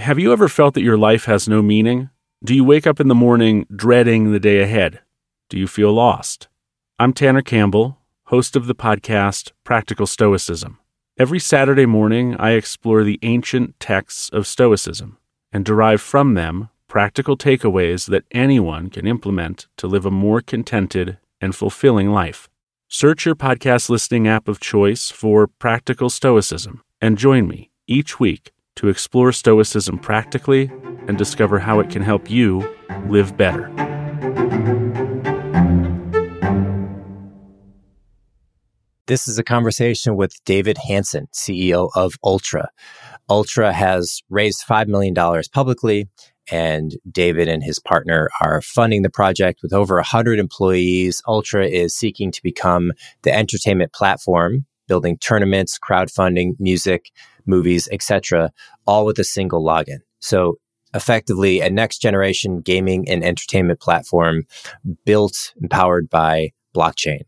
[0.00, 2.08] Have you ever felt that your life has no meaning?
[2.42, 5.00] Do you wake up in the morning dreading the day ahead?
[5.50, 6.48] Do you feel lost?
[6.98, 10.78] I'm Tanner Campbell, host of the podcast Practical Stoicism.
[11.18, 15.18] Every Saturday morning, I explore the ancient texts of Stoicism
[15.52, 21.18] and derive from them practical takeaways that anyone can implement to live a more contented
[21.42, 22.48] and fulfilling life.
[22.88, 28.54] Search your podcast listening app of choice for Practical Stoicism and join me each week
[28.80, 30.72] to explore Stoicism practically
[31.06, 32.66] and discover how it can help you
[33.08, 33.70] live better.
[39.06, 42.70] This is a conversation with David Hanson, CEO of Ultra.
[43.28, 45.14] Ultra has raised $5 million
[45.52, 46.08] publicly,
[46.50, 51.20] and David and his partner are funding the project with over 100 employees.
[51.28, 52.92] Ultra is seeking to become
[53.24, 57.10] the entertainment platform, building tournaments, crowdfunding, music,
[57.46, 58.52] movies, etc.,
[58.86, 59.98] all with a single login.
[60.20, 60.56] So
[60.94, 64.44] effectively a next generation gaming and entertainment platform
[65.04, 67.22] built and powered by blockchain.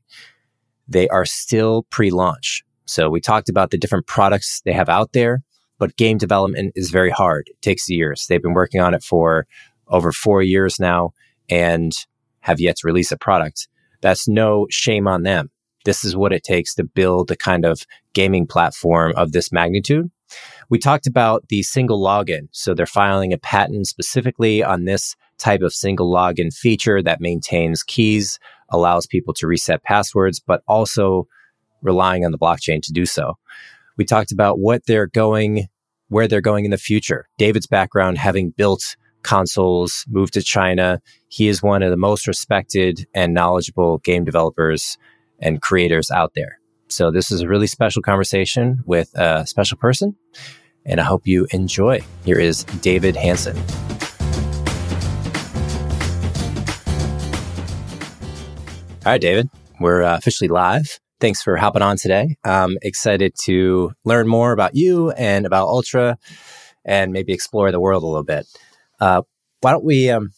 [0.88, 2.64] They are still pre-launch.
[2.86, 5.42] So we talked about the different products they have out there,
[5.78, 7.48] but game development is very hard.
[7.48, 8.26] It takes years.
[8.28, 9.46] They've been working on it for
[9.88, 11.12] over four years now
[11.48, 11.92] and
[12.40, 13.68] have yet to release a product.
[14.00, 15.50] That's no shame on them.
[15.84, 20.10] This is what it takes to build a kind of gaming platform of this magnitude.
[20.70, 22.48] We talked about the single login.
[22.52, 27.82] So they're filing a patent specifically on this type of single login feature that maintains
[27.82, 28.38] keys,
[28.70, 31.26] allows people to reset passwords, but also
[31.82, 33.34] relying on the blockchain to do so.
[33.96, 35.66] We talked about what they're going,
[36.08, 37.28] where they're going in the future.
[37.38, 41.00] David's background having built consoles, moved to China.
[41.28, 44.96] He is one of the most respected and knowledgeable game developers
[45.42, 46.58] and creators out there.
[46.88, 50.16] So this is a really special conversation with a special person,
[50.86, 52.00] and I hope you enjoy.
[52.24, 53.56] Here is David Hanson.
[59.04, 59.50] All right, David,
[59.80, 61.00] we're uh, officially live.
[61.20, 62.36] Thanks for hopping on today.
[62.44, 66.18] I'm excited to learn more about you and about Ultra
[66.84, 68.46] and maybe explore the world a little bit.
[69.00, 69.22] Uh,
[69.60, 70.30] why don't we um,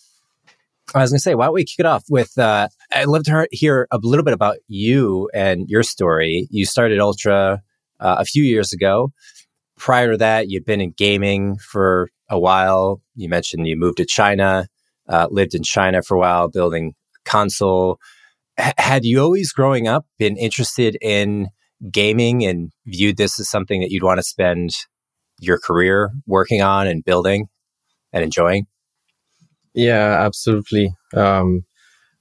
[0.95, 2.39] I was going to say, why don't we kick it off with?
[2.39, 6.47] Uh, I'd love to hear a little bit about you and your story.
[6.51, 7.61] You started Ultra
[8.01, 9.13] uh, a few years ago.
[9.77, 13.01] Prior to that, you'd been in gaming for a while.
[13.17, 14.69] You mentioned you moved to China,
[15.09, 16.95] uh, lived in China for a while, building
[17.25, 17.99] console.
[18.59, 21.49] H- had you always growing up been interested in
[21.91, 24.71] gaming and viewed this as something that you'd want to spend
[25.41, 27.49] your career working on and building
[28.13, 28.67] and enjoying?
[29.75, 30.95] Yeah, absolutely.
[31.15, 31.65] Um,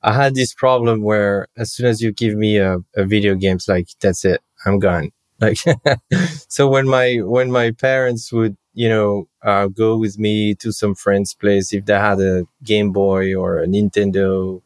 [0.03, 3.67] I had this problem where as soon as you give me a, a video games,
[3.67, 5.11] like that's it, I'm gone.
[5.39, 5.57] Like,
[6.49, 10.95] so when my, when my parents would, you know, uh, go with me to some
[10.95, 14.61] friend's place, if they had a Game Boy or a Nintendo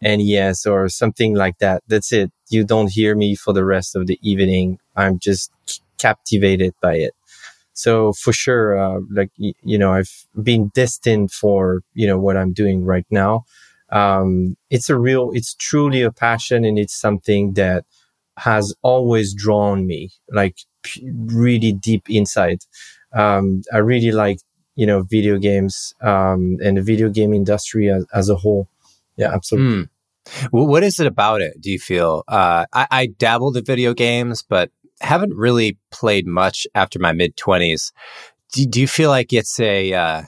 [0.00, 2.30] NES or something like that, that's it.
[2.50, 4.78] You don't hear me for the rest of the evening.
[4.96, 5.52] I'm just
[5.98, 7.14] captivated by it.
[7.72, 10.12] So for sure, uh, like, you know, I've
[10.42, 13.44] been destined for, you know, what I'm doing right now.
[13.90, 17.84] Um, it's a real, it's truly a passion and it's something that
[18.38, 22.60] has always drawn me like p- really deep inside.
[23.12, 24.38] Um, I really like,
[24.76, 28.68] you know, video games, um, and the video game industry as, as a whole.
[29.16, 29.84] Yeah, absolutely.
[29.84, 29.88] Mm.
[30.52, 31.60] Well, what is it about it?
[31.60, 32.22] Do you feel?
[32.28, 34.70] Uh, I, I dabbled in video games, but
[35.00, 37.92] haven't really played much after my mid 20s.
[38.52, 40.22] Do, do, you feel like it's a, uh,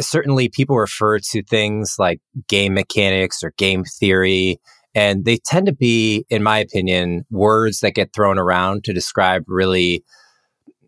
[0.00, 4.60] certainly people refer to things like game mechanics or game theory,
[4.94, 9.44] and they tend to be, in my opinion, words that get thrown around to describe
[9.46, 10.04] really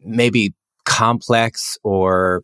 [0.05, 0.55] maybe
[0.85, 2.43] complex or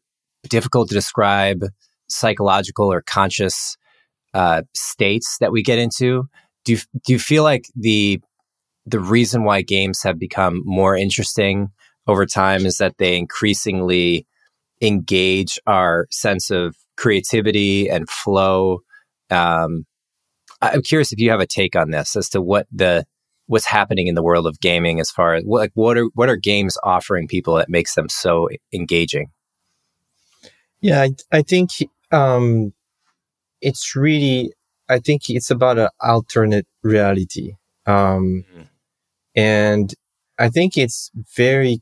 [0.48, 1.64] difficult to describe
[2.08, 3.76] psychological or conscious
[4.34, 6.28] uh, states that we get into.
[6.64, 8.20] Do you, do you feel like the
[8.86, 11.68] the reason why games have become more interesting
[12.06, 14.26] over time is that they increasingly
[14.80, 18.80] engage our sense of creativity and flow.
[19.30, 19.86] Um,
[20.60, 23.04] I'm curious if you have a take on this as to what the
[23.46, 26.36] what's happening in the world of gaming as far as like what are what are
[26.36, 29.28] games offering people that makes them so engaging?
[30.80, 31.70] Yeah, I, I think
[32.12, 32.72] um,
[33.60, 34.52] it's really
[34.88, 37.54] I think it's about an alternate reality,
[37.86, 38.62] um, mm-hmm.
[39.34, 39.94] and
[40.38, 41.80] I think it's very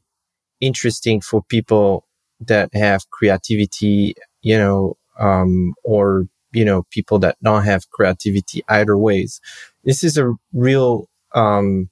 [0.61, 2.06] interesting for people
[2.41, 8.97] that have creativity, you know, um, or you know people that don't have creativity either
[8.97, 9.41] ways.
[9.85, 11.91] This is a real um,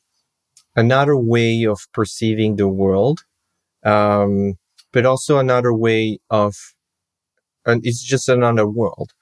[0.76, 3.20] another way of perceiving the world,
[3.84, 4.54] um,
[4.92, 6.56] but also another way of,
[7.66, 9.12] and it's just another world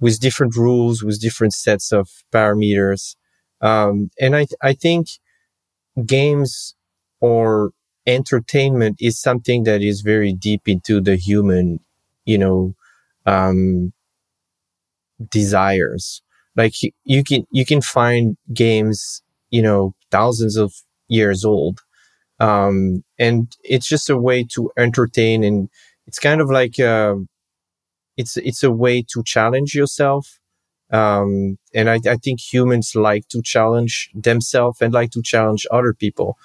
[0.00, 3.16] with different rules, with different sets of parameters.
[3.60, 5.06] Um, and I, I think
[6.06, 6.74] games
[7.20, 7.72] or
[8.06, 11.80] entertainment is something that is very deep into the human,
[12.24, 12.74] you know,
[13.26, 13.92] um,
[15.30, 16.22] desires.
[16.56, 19.22] Like you can, you can find games
[19.52, 20.74] you know, thousands of
[21.06, 21.80] years old.
[22.40, 25.68] Um, and it's just a way to entertain and
[26.08, 27.14] it's kind of like, uh,
[28.16, 30.40] it's, it's a way to challenge yourself.
[30.90, 35.94] Um, and I, I, think humans like to challenge themselves and like to challenge other
[35.94, 36.36] people.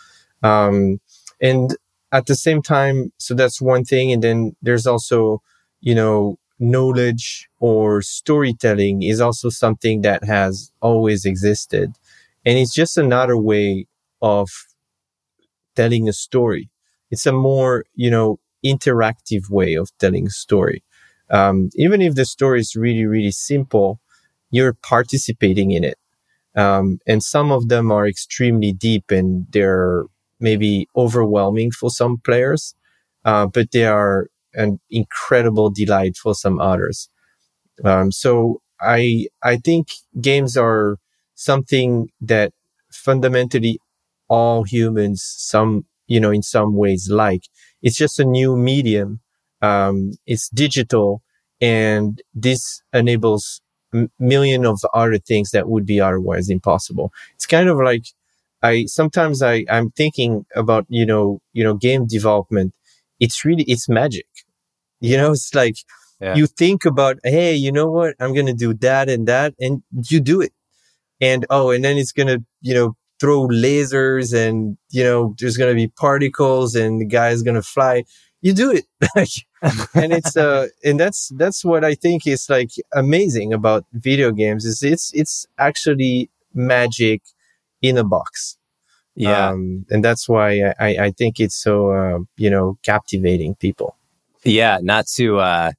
[0.42, 1.00] Um,
[1.42, 1.76] and
[2.12, 4.12] at the same time, so that's one thing.
[4.12, 5.42] And then there's also,
[5.82, 11.92] you know, knowledge or storytelling is also something that has always existed.
[12.46, 13.88] And it's just another way
[14.22, 14.50] of
[15.76, 16.70] telling a story.
[17.12, 20.84] It's a more, you know, interactive way of telling a story.
[21.30, 24.00] Um, even if the story is really, really simple,
[24.50, 25.98] you're participating in it.
[26.56, 30.06] Um, and some of them are extremely deep and they're
[30.40, 32.76] maybe overwhelming for some players,
[33.26, 37.10] uh, but they are an incredible delight for some others.
[37.84, 39.90] Um, so I, I think
[40.20, 40.98] games are
[41.36, 42.54] something that
[42.92, 43.80] fundamentally
[44.28, 47.44] all humans, some, you know, in some ways like.
[47.82, 49.20] It's just a new medium.
[49.62, 51.22] Um, it's digital
[51.62, 53.62] and this enables
[53.94, 57.12] a million of other things that would be otherwise impossible.
[57.36, 58.06] It's kind of like
[58.64, 62.74] I sometimes I I'm thinking about you know you know game development.
[63.20, 64.28] It's really it's magic.
[65.00, 65.76] You know, it's like
[66.22, 66.36] yeah.
[66.36, 68.16] you think about hey, you know what?
[68.20, 70.54] I'm gonna do that and that, and you do it
[71.20, 75.74] and oh, and then it's gonna, you know, throw lasers and, you know, there's gonna
[75.74, 78.04] be particles and the guy's gonna fly.
[78.42, 78.86] You do it.
[79.96, 84.64] and it's, uh, and that's, that's what I think is like amazing about video games
[84.66, 87.24] is it's, it's actually magic
[87.82, 88.58] in a box.
[89.16, 89.50] Yeah.
[89.50, 93.98] Um, and that's why I, I think it's so, uh, you know, captivating people.
[94.44, 94.80] Yeah.
[94.82, 95.72] Not to, uh,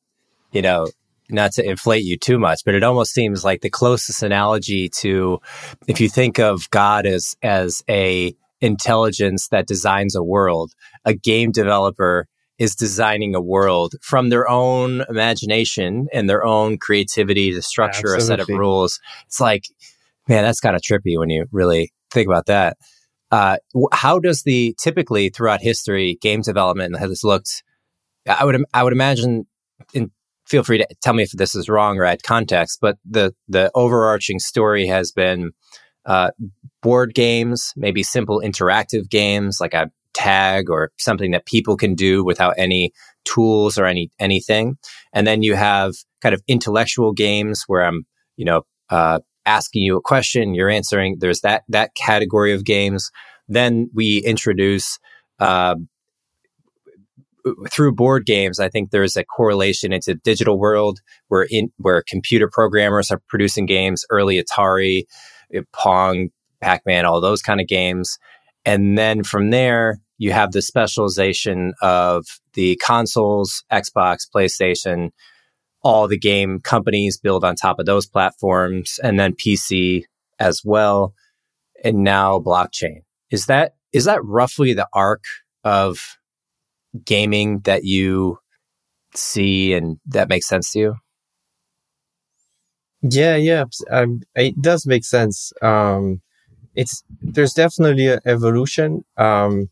[0.53, 0.89] you know,
[1.31, 5.41] not to inflate you too much, but it almost seems like the closest analogy to
[5.87, 10.73] if you think of God as as a intelligence that designs a world,
[11.05, 12.27] a game developer
[12.59, 18.23] is designing a world from their own imagination and their own creativity to structure Absolutely.
[18.23, 18.99] a set of rules.
[19.27, 19.67] It's like,
[20.29, 22.77] man, that's kind of trippy when you really think about that.
[23.31, 23.59] Uh,
[23.93, 27.63] how does the typically throughout history game development has looked?
[28.27, 29.47] I would I would imagine
[29.93, 30.11] in
[30.47, 33.71] feel free to tell me if this is wrong or add context, but the the
[33.75, 35.51] overarching story has been
[36.07, 36.31] uh,
[36.83, 42.25] board games, maybe simple interactive games like a tag or something that people can do
[42.25, 42.93] without any
[43.25, 44.79] tools or any anything,
[45.13, 48.07] and then you have kind of intellectual games where I'm
[48.37, 51.17] you know uh, asking you a question, you're answering.
[51.19, 53.11] There's that that category of games.
[53.49, 54.99] Then we introduce
[55.41, 55.77] uh,
[57.71, 62.49] through board games, I think there's a correlation into digital world where in where computer
[62.49, 65.05] programmers are producing games, early Atari,
[65.55, 68.19] eh, Pong, Pac-Man, all those kind of games.
[68.65, 75.11] And then from there, you have the specialization of the consoles, Xbox, PlayStation,
[75.83, 80.05] all the game companies build on top of those platforms, and then PC
[80.39, 81.15] as well.
[81.85, 83.03] And now blockchain.
[83.31, 85.23] Is that is that roughly the arc
[85.65, 85.99] of
[87.05, 88.39] gaming that you
[89.15, 90.95] see and that makes sense to you?
[93.03, 95.53] Yeah, yeah, um, it does make sense.
[95.63, 96.21] Um,
[96.75, 99.69] it's there's definitely an evolution, um,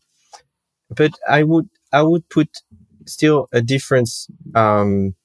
[0.89, 2.49] but I would I would put
[3.05, 5.15] still a difference um,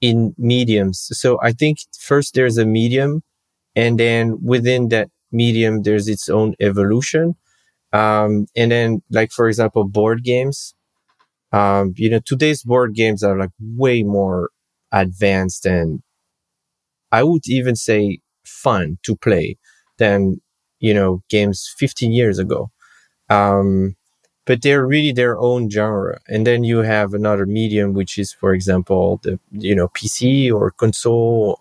[0.00, 1.08] in mediums.
[1.12, 3.22] So I think first there's a medium,
[3.76, 7.36] and then within that medium there's its own evolution.
[7.92, 10.74] Um, and then like for example board games
[11.52, 14.50] um, you know, today's board games are like way more
[14.92, 16.02] advanced and
[17.12, 19.56] I would even say fun to play
[19.98, 20.40] than,
[20.80, 22.70] you know, games 15 years ago.
[23.30, 23.96] Um,
[24.46, 26.20] but they're really their own genre.
[26.28, 30.70] And then you have another medium, which is, for example, the, you know, PC or
[30.70, 31.60] console,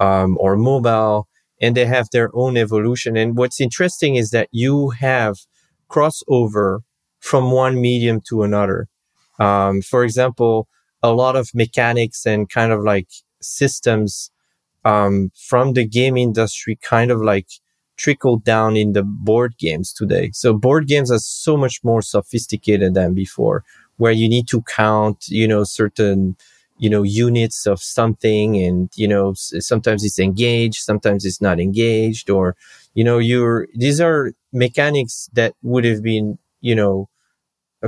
[0.00, 1.26] um, or mobile,
[1.60, 3.16] and they have their own evolution.
[3.16, 5.38] And what's interesting is that you have
[5.90, 6.80] crossover
[7.20, 8.88] from one medium to another.
[9.40, 10.68] Um, for example,
[11.02, 13.08] a lot of mechanics and kind of like
[13.40, 14.30] systems,
[14.84, 17.48] um, from the game industry kind of like
[17.98, 20.30] trickled down in the board games today.
[20.34, 23.64] So board games are so much more sophisticated than before,
[23.98, 26.36] where you need to count, you know, certain,
[26.78, 32.30] you know, units of something and, you know, sometimes it's engaged, sometimes it's not engaged
[32.30, 32.56] or,
[32.94, 37.08] you know, you're, these are mechanics that would have been, you know,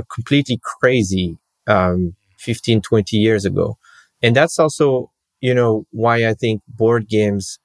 [0.09, 1.37] completely crazy,
[1.67, 3.77] um, 15, 20 years ago.
[4.21, 7.59] And that's also, you know, why I think board games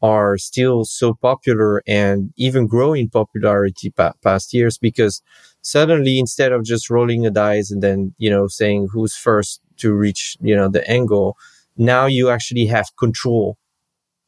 [0.00, 5.22] are still so popular and even growing popularity pa- past years because
[5.62, 9.92] suddenly instead of just rolling a dice and then, you know, saying who's first to
[9.92, 11.36] reach, you know, the angle,
[11.76, 13.58] now you actually have control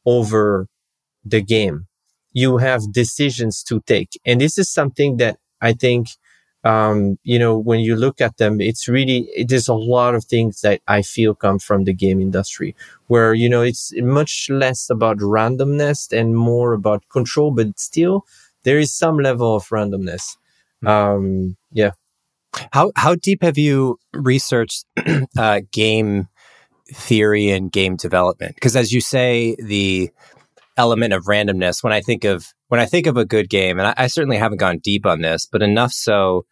[0.05, 0.67] over
[1.25, 1.87] the game.
[2.33, 4.19] You have decisions to take.
[4.25, 6.07] And this is something that I think
[6.63, 10.25] um, you know, when you look at them, it's really, it is a lot of
[10.25, 12.75] things that I feel come from the game industry
[13.07, 18.25] where, you know, it's much less about randomness and more about control, but still
[18.63, 20.37] there is some level of randomness.
[20.81, 20.87] Hmm.
[20.87, 21.91] Um, yeah.
[22.71, 24.85] How, how deep have you researched,
[25.37, 26.27] uh, game
[26.93, 28.55] theory and game development?
[28.55, 30.11] Because as you say, the,
[30.77, 33.87] element of randomness when I think of when I think of a good game, and
[33.87, 36.45] I, I certainly haven't gone deep on this, but enough so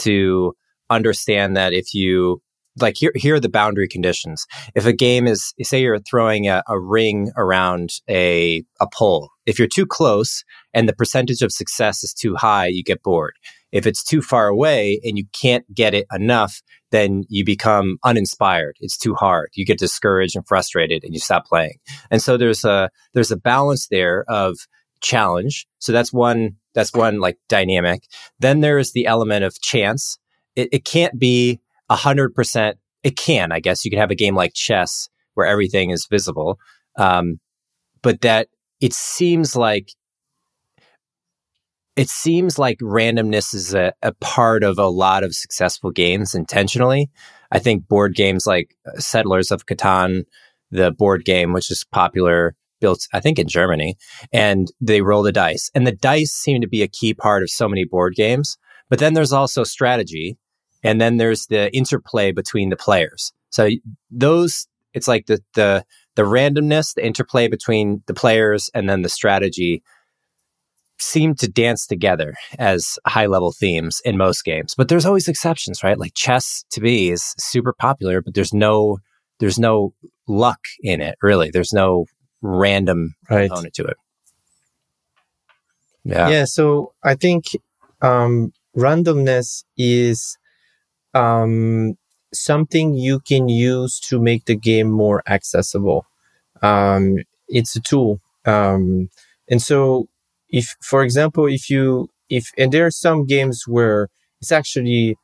[0.00, 0.54] to
[0.90, 2.42] understand that if you
[2.78, 4.46] like here here are the boundary conditions.
[4.74, 9.58] If a game is say you're throwing a, a, ring around a a pole, if
[9.58, 13.34] you're too close and the percentage of success is too high, you get bored.
[13.72, 16.60] If it's too far away and you can't get it enough,
[16.90, 18.76] then you become uninspired.
[18.80, 19.50] It's too hard.
[19.54, 21.78] You get discouraged and frustrated and you stop playing.
[22.10, 24.58] And so there's a, there's a balance there of
[25.00, 25.66] challenge.
[25.78, 28.04] So that's one, that's one like dynamic.
[28.38, 30.18] Then there's the element of chance.
[30.56, 32.78] It, it can't be a hundred percent.
[33.02, 36.58] It can, I guess you can have a game like chess where everything is visible.
[36.98, 37.38] Um,
[38.02, 38.48] but that
[38.80, 39.92] it seems like
[41.96, 47.10] it seems like randomness is a, a, part of a lot of successful games intentionally.
[47.50, 50.24] I think board games like uh, Settlers of Catan,
[50.70, 53.96] the board game, which is popular, built, I think, in Germany,
[54.32, 55.70] and they roll the dice.
[55.74, 58.56] And the dice seem to be a key part of so many board games.
[58.88, 60.38] But then there's also strategy,
[60.82, 63.32] and then there's the interplay between the players.
[63.50, 63.68] So
[64.10, 65.84] those, it's like the, the,
[66.16, 69.82] the randomness, the interplay between the players, and then the strategy
[71.00, 74.74] seem to dance together as high level themes in most games.
[74.76, 75.98] But there's always exceptions, right?
[75.98, 78.98] Like chess to me is super popular, but there's no
[79.38, 79.94] there's no
[80.28, 81.50] luck in it, really.
[81.50, 82.06] There's no
[82.42, 83.48] random right.
[83.48, 83.96] component to it.
[86.04, 86.28] Yeah.
[86.28, 86.44] Yeah.
[86.44, 87.44] So I think
[88.02, 90.36] um, randomness is
[91.14, 91.96] um,
[92.32, 96.06] something you can use to make the game more accessible.
[96.62, 97.16] Um,
[97.48, 98.20] it's a tool.
[98.44, 99.08] Um,
[99.48, 100.08] and so
[100.50, 104.08] if, for example, if you, if, and there are some games where
[104.40, 105.16] it's actually,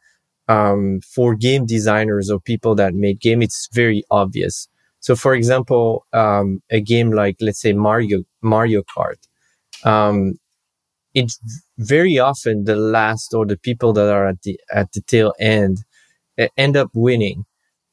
[0.49, 4.69] um, for game designers or people that made game, it's very obvious.
[5.01, 9.19] So for example, um, a game like, let's say Mario, Mario Kart,
[9.85, 10.35] um,
[11.15, 11.39] it's
[11.79, 15.79] very often the last or the people that are at the, at the tail end
[16.57, 17.45] end up winning.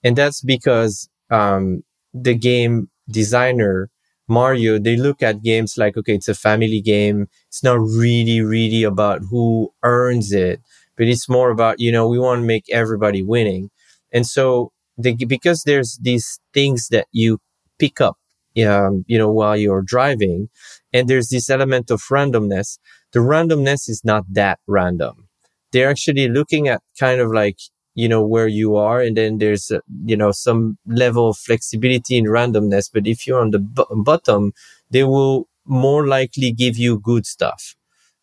[0.04, 3.90] And that's because, um, the game designer
[4.27, 7.27] Mario, they look at games like, okay, it's a family game.
[7.48, 10.62] It's not really, really about who earns it,
[10.98, 13.70] but it's more about, you know, we want to make everybody winning.
[14.12, 17.39] And so they, because there's these things that you
[17.80, 18.18] pick up,
[18.65, 20.50] um, you know, while you're driving
[20.94, 22.77] and there's this element of randomness.
[23.12, 25.27] The randomness is not that random.
[25.72, 27.58] They're actually looking at kind of like,
[27.96, 29.02] you know, where you are.
[29.02, 32.90] And then there's, uh, you know, some level of flexibility and randomness.
[32.92, 34.54] But if you're on the b- bottom,
[34.90, 37.76] they will more likely give you good stuff.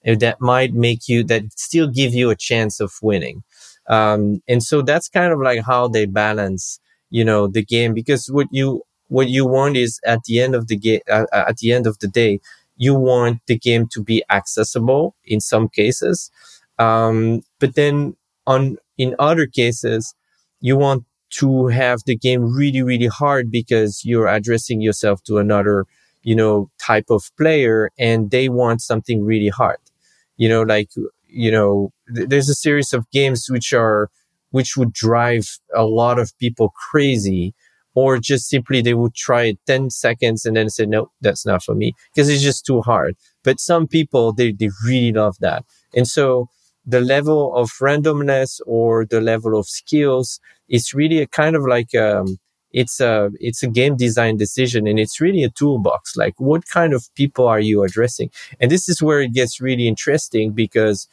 [0.04, 3.42] And that might make you, that still give you a chance of winning.
[3.88, 8.28] Um, and so that's kind of like how they balance, you know, the game because
[8.28, 11.72] what you, what you want is at the end of the game, uh, at the
[11.72, 12.40] end of the day,
[12.76, 16.30] you want the game to be accessible in some cases.
[16.78, 20.14] Um, but then on in other cases,
[20.60, 21.04] you want
[21.38, 25.86] to have the game really, really hard because you're addressing yourself to another,
[26.22, 29.78] you know, type of player and they want something really hard.
[30.36, 30.90] You know, like,
[31.26, 34.10] you know, th- there's a series of games which are,
[34.50, 37.54] which would drive a lot of people crazy
[37.94, 41.62] or just simply they would try it 10 seconds and then say, no, that's not
[41.62, 43.16] for me because it's just too hard.
[43.44, 45.64] But some people, they, they really love that.
[45.96, 46.50] And so
[46.86, 51.94] the level of randomness or the level of skills is really a kind of like,
[51.94, 52.38] um,
[52.72, 56.16] it's a it's a game design decision and it's really a toolbox.
[56.16, 58.30] Like what kind of people are you addressing?
[58.60, 61.08] And this is where it gets really interesting because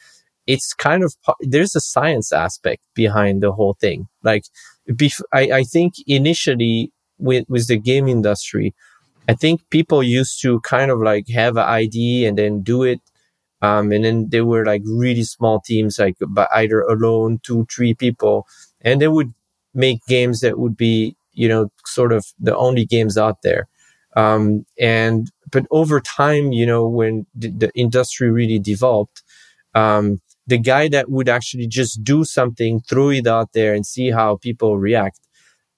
[0.46, 4.06] it's kind of there's a science aspect behind the whole thing.
[4.22, 4.44] Like
[4.88, 8.74] bef- I, I think initially with with the game industry
[9.28, 13.00] i think people used to kind of like have an idea and then do it
[13.62, 17.94] um, and then they were like really small teams like but either alone two three
[17.94, 18.46] people
[18.80, 19.32] and they would
[19.74, 23.68] make games that would be you know, sort of the only games out there.
[24.16, 29.22] Um, and, but over time, you know, when the, the industry really developed,
[29.74, 34.10] um, the guy that would actually just do something, throw it out there and see
[34.10, 35.20] how people react,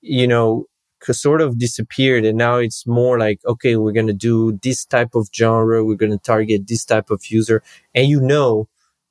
[0.01, 0.65] you know,
[1.11, 2.25] sort of disappeared.
[2.25, 5.85] And now it's more like, okay, we're going to do this type of genre.
[5.85, 7.62] We're going to target this type of user.
[7.95, 8.69] And you know,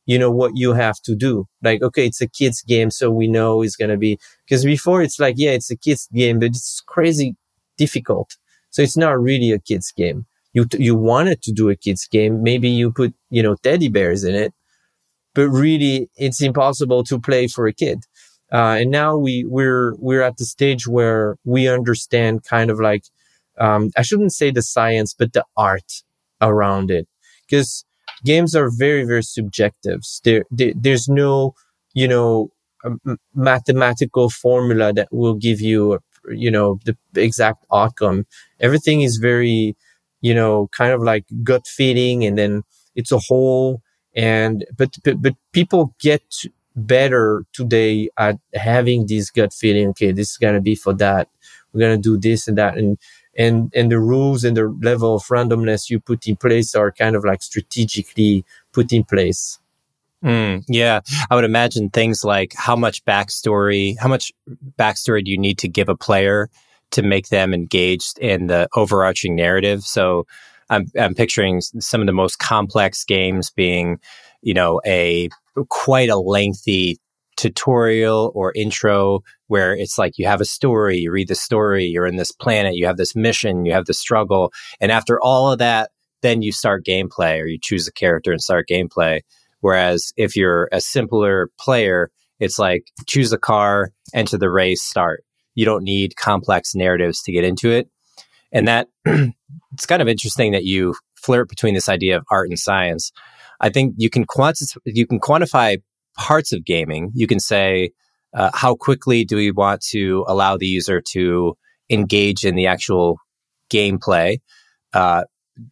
[0.10, 1.48] you know what you have to do.
[1.62, 5.20] Like, okay, it's a kids game, so we know it's gonna be because before it's
[5.20, 7.36] like, yeah, it's a kids game, but it's crazy
[7.78, 8.36] difficult.
[8.72, 10.26] So it's not really a kids game.
[10.54, 14.24] You you wanted to do a kids game, maybe you put you know teddy bears
[14.24, 14.52] in it,
[15.36, 18.00] but really it's impossible to play for a kid.
[18.52, 23.04] Uh, and now we we're we're at the stage where we understand kind of like
[23.60, 26.04] um, I shouldn't say the science, but the art
[26.42, 27.08] around it,
[27.48, 27.86] because
[28.26, 30.02] games are very very subjective.
[30.24, 31.54] There, there there's no
[31.94, 32.52] you know
[33.36, 38.26] mathematical formula that will give you you know the exact outcome.
[38.60, 39.76] Everything is very
[40.22, 42.64] you know kind of like gut feeling and then
[42.96, 43.82] it's a whole
[44.16, 46.24] and but but, but people get
[46.88, 51.28] better today at having this gut feeling okay this is going to be for that
[51.74, 52.98] we're going to do this and that and
[53.38, 57.16] and and the rules and the level of randomness you put in place are kind
[57.16, 59.60] of like strategically put in place.
[60.24, 64.34] Mm, yeah, I would imagine things like how much backstory, how much
[64.78, 66.50] backstory do you need to give a player
[66.92, 69.84] to make them engaged in the overarching narrative?
[69.84, 70.28] So,
[70.70, 74.00] I'm I'm picturing some of the most complex games being,
[74.42, 75.30] you know, a
[75.70, 77.00] quite a lengthy
[77.40, 82.06] tutorial or intro where it's like you have a story, you read the story, you're
[82.06, 84.52] in this planet, you have this mission, you have the struggle.
[84.82, 85.92] And after all of that,
[86.22, 89.22] then you start gameplay or you choose a character and start gameplay.
[89.62, 95.24] Whereas if you're a simpler player, it's like choose a car, enter the race, start.
[95.56, 97.90] You don't need complex narratives to get into it.
[98.52, 102.60] And that it's kind of interesting that you flirt between this idea of art and
[102.60, 103.12] science.
[103.62, 105.78] I think you can quanti- you can quantify
[106.18, 107.92] parts of gaming, you can say,
[108.34, 111.58] uh, how quickly do we want to allow the user to
[111.90, 113.18] engage in the actual
[113.72, 114.40] gameplay?
[114.94, 115.24] Uh,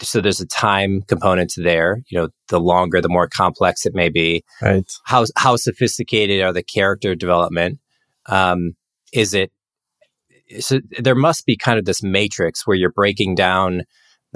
[0.01, 2.01] so there's a time component to there.
[2.09, 4.43] You know, the longer, the more complex it may be.
[4.61, 4.89] Right.
[5.05, 7.79] How how sophisticated are the character development?
[8.25, 8.73] Um,
[9.13, 9.51] is it?
[10.59, 13.83] So there must be kind of this matrix where you're breaking down.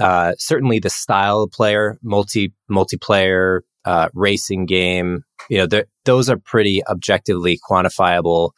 [0.02, 5.24] Uh, certainly, the style of player, multi multiplayer, uh, racing game.
[5.50, 8.52] You know, those are pretty objectively quantifiable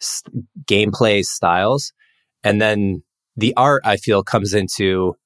[0.00, 0.22] s-
[0.66, 1.92] gameplay styles.
[2.44, 3.02] And then
[3.36, 5.16] the art, I feel, comes into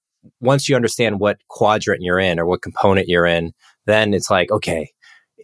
[0.41, 3.53] once you understand what quadrant you're in or what component you're in,
[3.87, 4.91] then it's like, okay,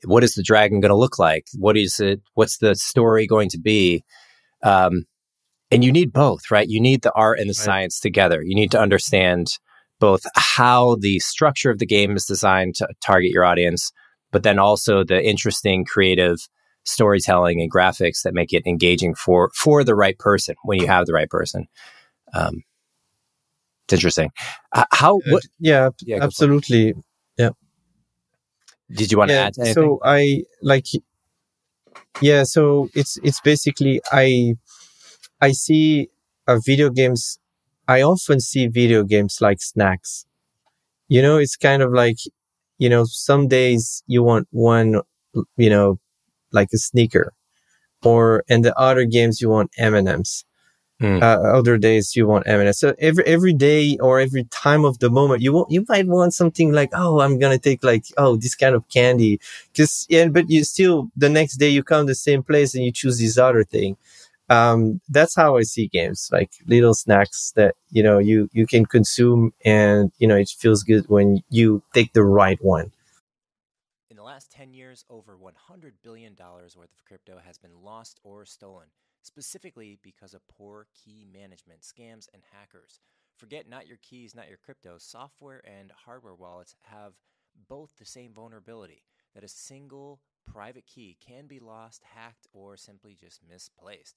[0.05, 1.47] what is the dragon going to look like?
[1.59, 2.21] What is it?
[2.35, 4.05] What's the story going to be?
[4.63, 5.05] Um,
[5.71, 6.69] and you need both, right?
[6.69, 7.65] You need the art and the right.
[7.65, 8.43] science together.
[8.43, 9.49] You need to understand
[9.99, 13.93] both how the structure of the game is designed to target your audience,
[14.31, 16.39] but then also the interesting creative
[16.85, 21.07] storytelling and graphics that make it engaging for for the right person when you have
[21.07, 21.67] the right person.
[22.35, 22.63] Um,
[23.85, 24.31] it's interesting.
[24.73, 25.21] Uh, how?
[25.29, 26.95] What, yeah, yeah, absolutely.
[27.39, 27.51] Yeah.
[28.91, 29.67] Did you want yeah, to add?
[29.67, 30.87] To so I like.
[32.21, 34.55] Yeah, so it's it's basically I
[35.41, 36.09] I see
[36.47, 37.39] uh, video games
[37.89, 40.27] I often see video games like snacks.
[41.09, 42.19] You know, it's kind of like,
[42.79, 45.01] you know, some days you want one,
[45.57, 45.99] you know,
[46.53, 47.33] like a sneaker
[48.05, 50.45] or, and the other games you want M&Ms.
[51.01, 51.23] Mm.
[51.23, 52.79] Uh, other days you want M&Ms.
[52.79, 56.33] So every, every day or every time of the moment, you want, you might want
[56.33, 59.39] something like, oh, I'm going to take like, oh, this kind of candy.
[59.77, 62.85] Cause, yeah, but you still, the next day you come to the same place and
[62.85, 63.97] you choose this other thing.
[64.49, 68.87] Um, that's how I see games, like little snacks that, you know, you, you can
[68.87, 72.93] consume and, you know, it feels good when you take the right one.
[74.11, 78.45] In the last 10 years, over $100 billion worth of crypto has been lost or
[78.45, 78.87] stolen,
[79.23, 83.01] specifically because of poor key management, scams, and hackers.
[83.37, 84.97] Forget not your keys, not your crypto.
[84.99, 87.15] Software and hardware wallets have
[87.69, 89.03] both the same vulnerability
[89.35, 94.17] that a single private key can be lost, hacked, or simply just misplaced.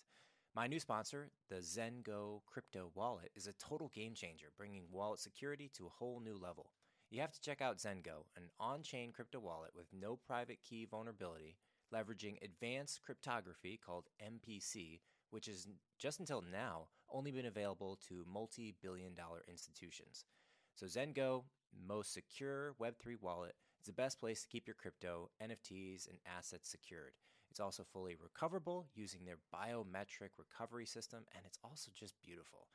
[0.59, 5.71] My new sponsor, the Zengo Crypto Wallet, is a total game changer, bringing wallet security
[5.75, 6.71] to a whole new level.
[7.09, 10.83] You have to check out Zengo, an on chain crypto wallet with no private key
[10.83, 11.55] vulnerability,
[11.93, 15.65] leveraging advanced cryptography called MPC, which is
[15.97, 20.25] just until now only been available to multi billion dollar institutions.
[20.75, 21.45] So, Zengo,
[21.87, 26.69] most secure Web3 wallet, is the best place to keep your crypto, NFTs, and assets
[26.69, 27.13] secured.
[27.49, 32.67] It's also fully recoverable using their biometric recovery system, and it's also just beautiful.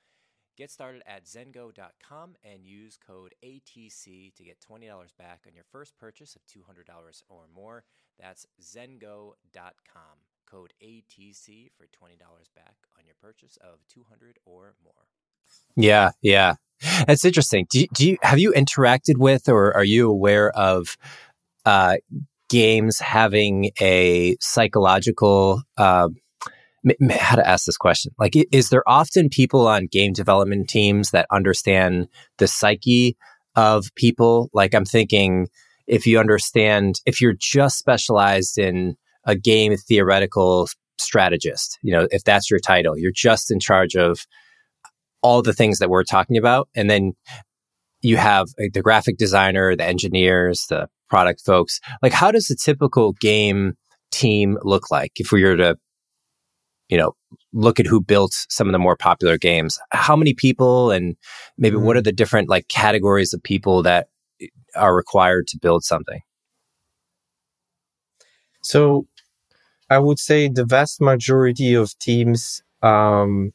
[0.56, 5.98] Get started at zengo.com and use code ATC to get $20 back on your first
[5.98, 7.84] purchase of $200 or more.
[8.20, 9.34] That's zengo.com.
[10.48, 12.18] Code ATC for $20
[12.54, 15.08] back on your purchase of 200 or more.
[15.74, 16.54] Yeah, yeah.
[17.06, 17.66] That's interesting.
[17.70, 20.96] Do you, do you have you interacted with or are you aware of
[21.64, 21.96] uh,
[22.48, 26.08] games having a psychological uh,
[27.10, 28.12] how to ask this question?
[28.18, 33.16] Like is there often people on game development teams that understand the psyche
[33.56, 34.50] of people?
[34.52, 35.48] Like i'm thinking
[35.86, 42.22] if you understand if you're just specialized in a game theoretical strategist you know if
[42.24, 44.26] that's your title you're just in charge of
[45.22, 47.12] all the things that we're talking about and then
[48.00, 51.80] you have the graphic designer the engineers the product folks.
[52.02, 53.74] Like, how does a typical game
[54.10, 55.76] team look like if we were to,
[56.88, 57.12] you know,
[57.52, 59.78] look at who built some of the more popular games?
[59.90, 61.16] How many people and
[61.58, 61.86] maybe mm-hmm.
[61.86, 64.08] what are the different like categories of people that
[64.76, 66.20] are required to build something?
[68.62, 69.06] So
[69.90, 73.52] I would say the vast majority of teams, um,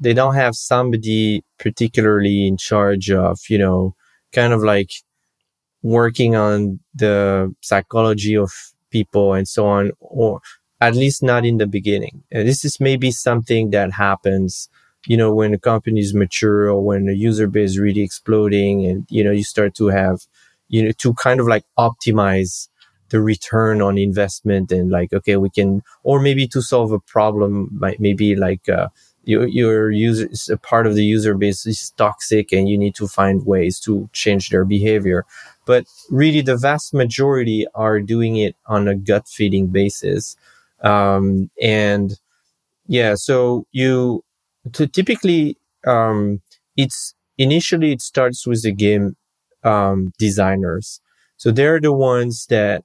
[0.00, 3.94] they don't have somebody particularly in charge of, you know,
[4.32, 4.90] kind of like
[5.86, 8.50] working on the psychology of
[8.90, 10.40] people and so on, or
[10.80, 12.24] at least not in the beginning.
[12.32, 14.68] And this is maybe something that happens,
[15.06, 18.84] you know, when a company is mature or when the user base is really exploding
[18.84, 20.18] and, you know, you start to have,
[20.68, 22.68] you know, to kind of like optimize
[23.10, 27.78] the return on investment and like, okay, we can, or maybe to solve a problem,
[27.80, 28.88] like maybe like, uh,
[29.22, 33.08] your, your user a part of the user base is toxic and you need to
[33.08, 35.24] find ways to change their behavior
[35.66, 40.36] but really the vast majority are doing it on a gut feeding basis
[40.82, 42.18] um, and
[42.86, 44.24] yeah so you
[44.72, 46.40] to typically um,
[46.76, 49.16] it's initially it starts with the game
[49.64, 51.00] um, designers
[51.36, 52.84] so they're the ones that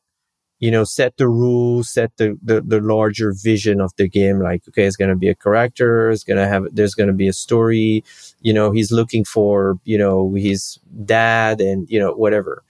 [0.62, 4.39] you know, set the rules, set the, the, the larger vision of the game.
[4.39, 6.12] Like, okay, it's going to be a character.
[6.12, 8.04] It's going to have, there's going to be a story.
[8.41, 12.63] You know, he's looking for, you know, his dad and, you know, whatever.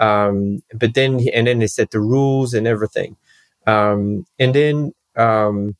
[0.00, 3.16] Um, but then, and then they set the rules and everything.
[3.66, 5.76] Um, and then, um,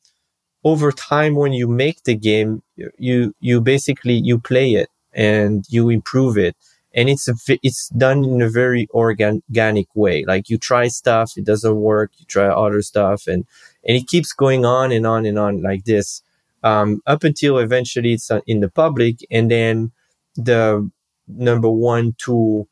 [0.64, 5.88] over time, when you make the game, you, you basically, you play it and you
[5.88, 6.56] improve it
[6.94, 10.24] and it's a, it's done in a very organic way.
[10.24, 12.10] Like you try stuff, it doesn't work.
[12.18, 13.46] You try other stuff, and
[13.84, 16.22] and it keeps going on and on and on like this
[16.62, 19.92] um, up until eventually it's uh, in the public, and then
[20.34, 20.90] the
[21.26, 22.68] number one tool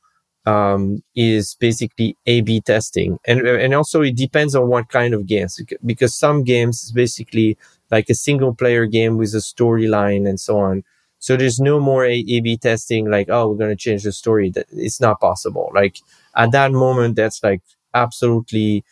[0.47, 5.61] um, is basically A/B testing, and and also it depends on what kind of games
[5.85, 7.59] because some games is basically
[7.91, 10.83] like a single player game with a storyline and so on
[11.19, 14.51] so there's no more A/B testing like, oh, we're to change the story.
[14.51, 15.71] That it's not possible.
[15.75, 15.97] Like
[16.37, 17.63] at that moment, that's like
[17.95, 18.85] absolutely,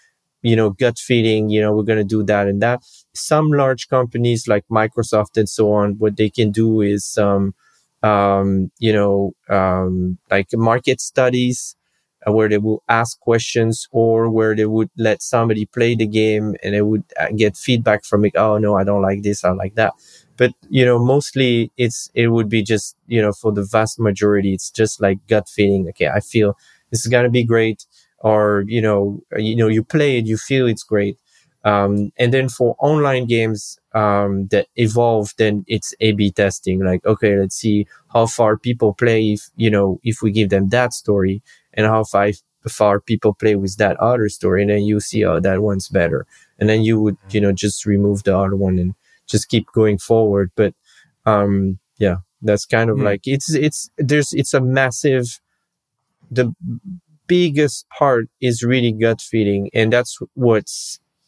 [0.42, 1.50] you know, gut feeling.
[1.50, 2.82] You know, we're to do that and that.
[3.14, 7.54] Some large companies like Microsoft and so on, what they can do is, um,
[8.04, 11.76] um, you know, um, like market studies
[12.26, 16.54] uh, where they will ask questions or where they would let somebody play the game
[16.62, 18.32] and they would uh, get feedback from it.
[18.36, 19.44] Oh, no, I don't like this.
[19.44, 19.92] I like that
[20.36, 24.52] but you know mostly it's it would be just you know for the vast majority
[24.52, 26.56] it's just like gut feeling okay i feel
[26.90, 27.86] this is going to be great
[28.18, 31.16] or you know you know you play it you feel it's great
[31.64, 37.04] um, and then for online games um, that evolve then it's a b testing like
[37.06, 40.92] okay let's see how far people play if you know if we give them that
[40.92, 41.42] story
[41.74, 42.30] and how far
[42.68, 46.26] far people play with that other story and then you see oh that one's better
[46.58, 48.94] and then you would you know just remove the other one and
[49.26, 50.50] just keep going forward.
[50.54, 50.74] But,
[51.26, 53.04] um, yeah, that's kind of mm.
[53.04, 55.40] like, it's, it's, there's, it's a massive,
[56.30, 56.54] the
[57.26, 59.70] biggest part is really gut feeling.
[59.74, 60.70] And that's what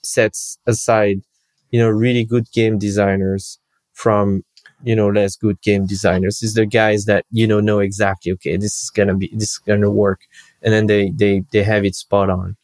[0.06, 1.22] sets aside,
[1.70, 3.58] you know, really good game designers
[3.92, 4.42] from
[4.82, 6.42] you know less good game designers.
[6.42, 9.58] Is the guys that you know know exactly okay this is gonna be this is
[9.58, 10.20] gonna work.
[10.62, 12.56] And then they they they have it spot on.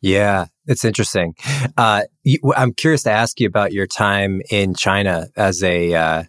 [0.00, 1.34] Yeah it's interesting.
[1.76, 2.02] Uh,
[2.56, 6.22] i'm curious to ask you about your time in china as a uh,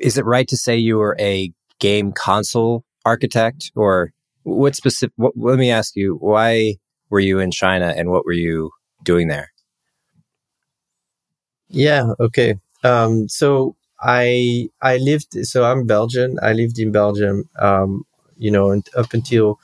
[0.00, 3.72] is it right to say you were a game console architect?
[3.74, 6.76] Or what specific what, let me ask you why
[7.10, 8.70] were you in china and what were you
[9.04, 9.52] doing there
[11.68, 16.36] yeah okay um, so I I lived so I'm Belgian.
[16.42, 17.48] I lived in Belgium.
[17.60, 18.04] Um,
[18.36, 19.60] you know, up until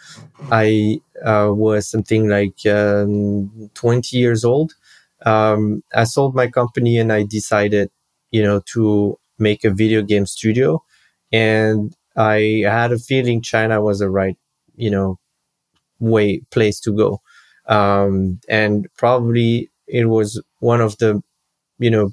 [0.51, 4.75] I uh, was something like um, 20 years old.
[5.27, 7.91] Um, I sold my company and I decided,
[8.33, 10.83] you know, to make a video game studio.
[11.33, 14.37] And I had a feeling China was the right,
[14.77, 15.19] you know,
[16.01, 17.21] way place to go.
[17.69, 21.23] Um, and probably it was one of the,
[21.79, 22.13] you know,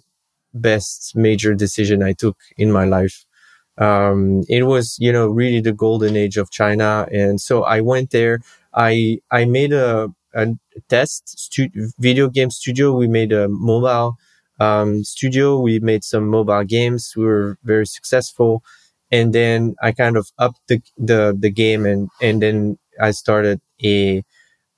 [0.54, 3.26] best major decision I took in my life.
[3.78, 7.08] Um, it was, you know, really the golden age of China.
[7.12, 8.42] And so I went there.
[8.74, 10.48] I, I made a, a
[10.90, 12.94] test stu- video game studio.
[12.96, 14.18] We made a mobile,
[14.60, 15.60] um, studio.
[15.60, 17.14] We made some mobile games.
[17.18, 18.64] We were very successful.
[19.12, 23.60] And then I kind of upped the, the, the game and, and then I started
[23.84, 24.24] a,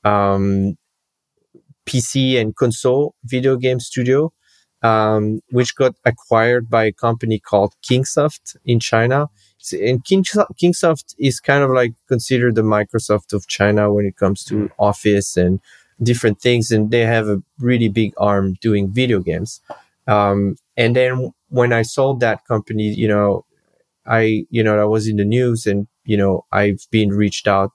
[0.08, 0.78] um,
[1.86, 4.32] PC and console video game studio
[4.84, 9.28] um, which got acquired by a company called Kingsoft in China.
[9.72, 14.56] And Kingsoft is kind of like considered the Microsoft of China when it comes to
[14.56, 14.70] mm.
[14.78, 15.60] Office and
[16.02, 16.72] different things.
[16.72, 19.62] And they have a really big arm doing video games.
[20.08, 23.46] Um, and then when I sold that company, you know,
[24.06, 27.72] I, you know, I was in the news and, you know, I've been reached out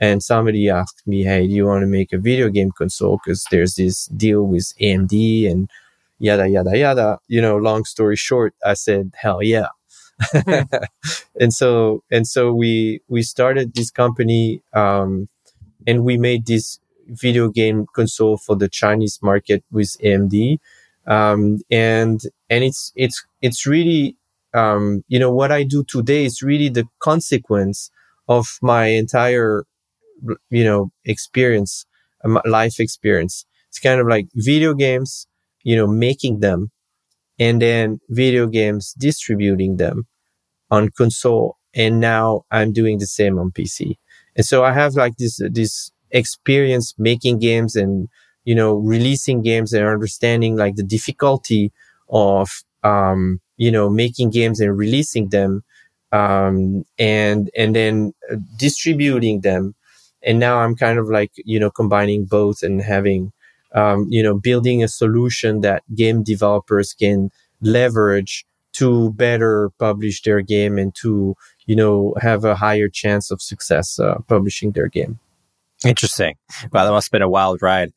[0.00, 3.18] and somebody asked me, Hey, do you want to make a video game console?
[3.18, 5.70] Cause there's this deal with AMD and
[6.18, 7.18] yada, yada, yada.
[7.28, 9.68] You know, long story short, I said, hell yeah.
[11.40, 15.28] and so, and so we, we started this company, um,
[15.86, 20.58] and we made this video game console for the Chinese market with AMD.
[21.06, 24.16] Um, and, and it's, it's, it's really,
[24.52, 27.90] um, you know, what I do today is really the consequence
[28.28, 29.64] of my entire,
[30.50, 31.86] you know, experience,
[32.44, 33.44] life experience.
[33.68, 35.26] It's kind of like video games
[35.62, 36.70] you know, making them
[37.38, 40.06] and then video games distributing them
[40.70, 41.56] on console.
[41.74, 43.98] And now I'm doing the same on PC.
[44.36, 48.08] And so I have like this, this experience making games and,
[48.44, 51.72] you know, releasing games and understanding like the difficulty
[52.08, 52.50] of,
[52.82, 55.62] um, you know, making games and releasing them,
[56.12, 59.74] um, and, and then uh, distributing them.
[60.22, 63.32] And now I'm kind of like, you know, combining both and having,
[63.74, 67.30] um, you know, building a solution that game developers can
[67.60, 71.34] leverage to better publish their game and to,
[71.66, 75.18] you know, have a higher chance of success uh, publishing their game.
[75.84, 76.36] Interesting.
[76.72, 77.92] Wow, that must have been a wild ride.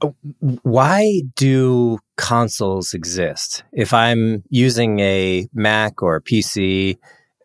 [0.00, 0.10] Uh,
[0.62, 3.64] why do consoles exist?
[3.72, 6.98] If I'm using a Mac or a PC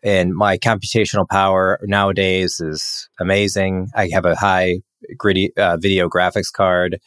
[0.04, 4.82] and my computational power nowadays is amazing, I have a high
[5.16, 7.00] gritty uh, video graphics card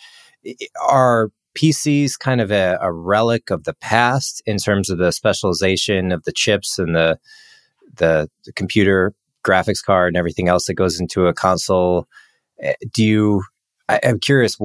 [0.81, 6.11] are PCs kind of a, a, relic of the past in terms of the specialization
[6.11, 7.17] of the chips and the,
[7.95, 12.07] the, the computer graphics card and everything else that goes into a console?
[12.61, 13.43] Eh, do you?
[13.89, 14.57] I, am curious.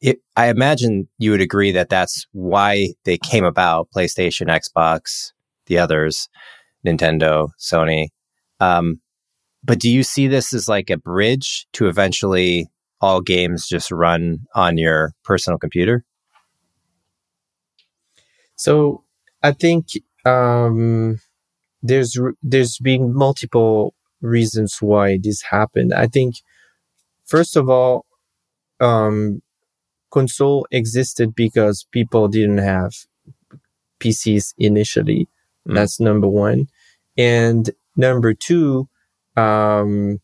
[0.00, 5.32] It, I imagine you would agree that that's why they came about: PlayStation, Xbox,
[5.66, 6.28] the others,
[6.86, 8.08] Nintendo, Sony.
[8.60, 9.00] Um,
[9.64, 12.68] but do you see this as like a bridge to eventually
[13.00, 16.04] all games just run on your personal computer?
[18.56, 19.04] So
[19.42, 19.86] I think
[20.24, 21.20] um,
[21.82, 25.94] there's there's been multiple reasons why this happened.
[25.94, 26.36] I think
[27.24, 28.04] first of all,
[28.80, 29.42] um,
[30.10, 32.94] console existed because people didn't have
[34.00, 35.28] PCs initially.
[35.68, 35.74] Mm.
[35.74, 36.68] That's number one,
[37.16, 38.88] and number two,
[39.36, 40.20] um,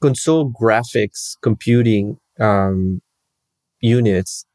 [0.00, 3.02] console graphics computing um,
[3.80, 4.46] units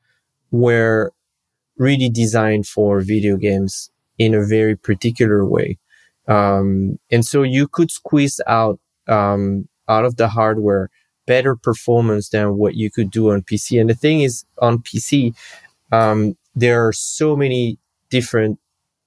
[0.51, 1.11] were
[1.77, 5.77] really designed for video games in a very particular way.
[6.27, 10.89] Um, and so you could squeeze out, um, out of the hardware
[11.27, 13.79] better performance than what you could do on PC.
[13.79, 15.35] And the thing is on PC,
[15.91, 17.77] um, there are so many
[18.09, 18.59] different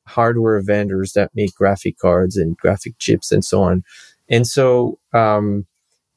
[0.08, 3.84] hardware vendors that make graphic cards and graphic chips and so on.
[4.28, 5.66] And so, um,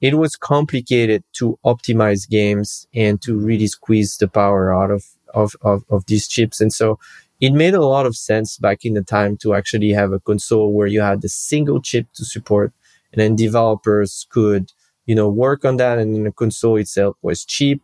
[0.01, 5.56] it was complicated to optimize games and to really squeeze the power out of, of,
[5.62, 6.60] of, of these chips.
[6.60, 6.97] And so
[7.39, 10.73] it made a lot of sense back in the time to actually have a console
[10.73, 12.73] where you had a single chip to support
[13.13, 14.71] and then developers could,
[15.06, 15.99] you know, work on that.
[15.99, 17.82] And the console itself was cheap.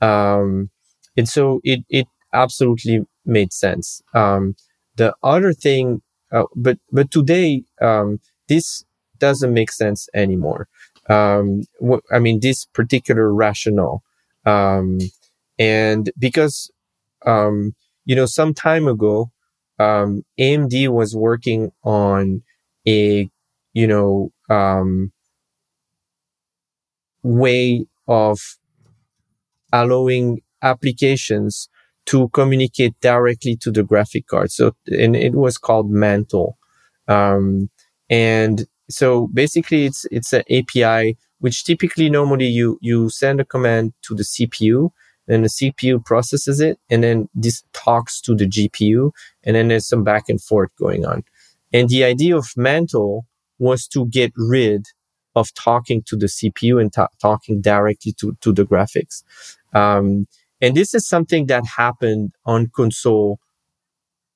[0.00, 0.70] Um,
[1.16, 4.00] and so it, it absolutely made sense.
[4.14, 4.54] Um,
[4.98, 8.84] the other thing, uh, but, but today, um, this
[9.18, 10.68] doesn't make sense anymore.
[11.10, 14.02] Um, wh- I mean, this particular rationale.
[14.46, 14.98] Um,
[15.58, 16.70] and because,
[17.26, 17.74] um,
[18.06, 19.30] you know, some time ago,
[19.78, 22.42] um, AMD was working on
[22.88, 23.30] a,
[23.74, 25.12] you know, um,
[27.22, 28.58] way of
[29.72, 31.68] allowing applications
[32.08, 34.50] to communicate directly to the graphic card.
[34.50, 36.56] So, and it was called Mantle.
[37.06, 37.68] Um,
[38.08, 43.92] and so basically it's, it's an API, which typically normally you, you send a command
[44.04, 44.90] to the CPU
[45.28, 46.78] and the CPU processes it.
[46.88, 49.10] And then this talks to the GPU.
[49.44, 51.24] And then there's some back and forth going on.
[51.74, 53.26] And the idea of Mantle
[53.58, 54.86] was to get rid
[55.36, 56.90] of talking to the CPU and
[57.20, 59.22] talking directly to, to the graphics.
[59.74, 60.26] Um,
[60.60, 63.38] and this is something that happened on console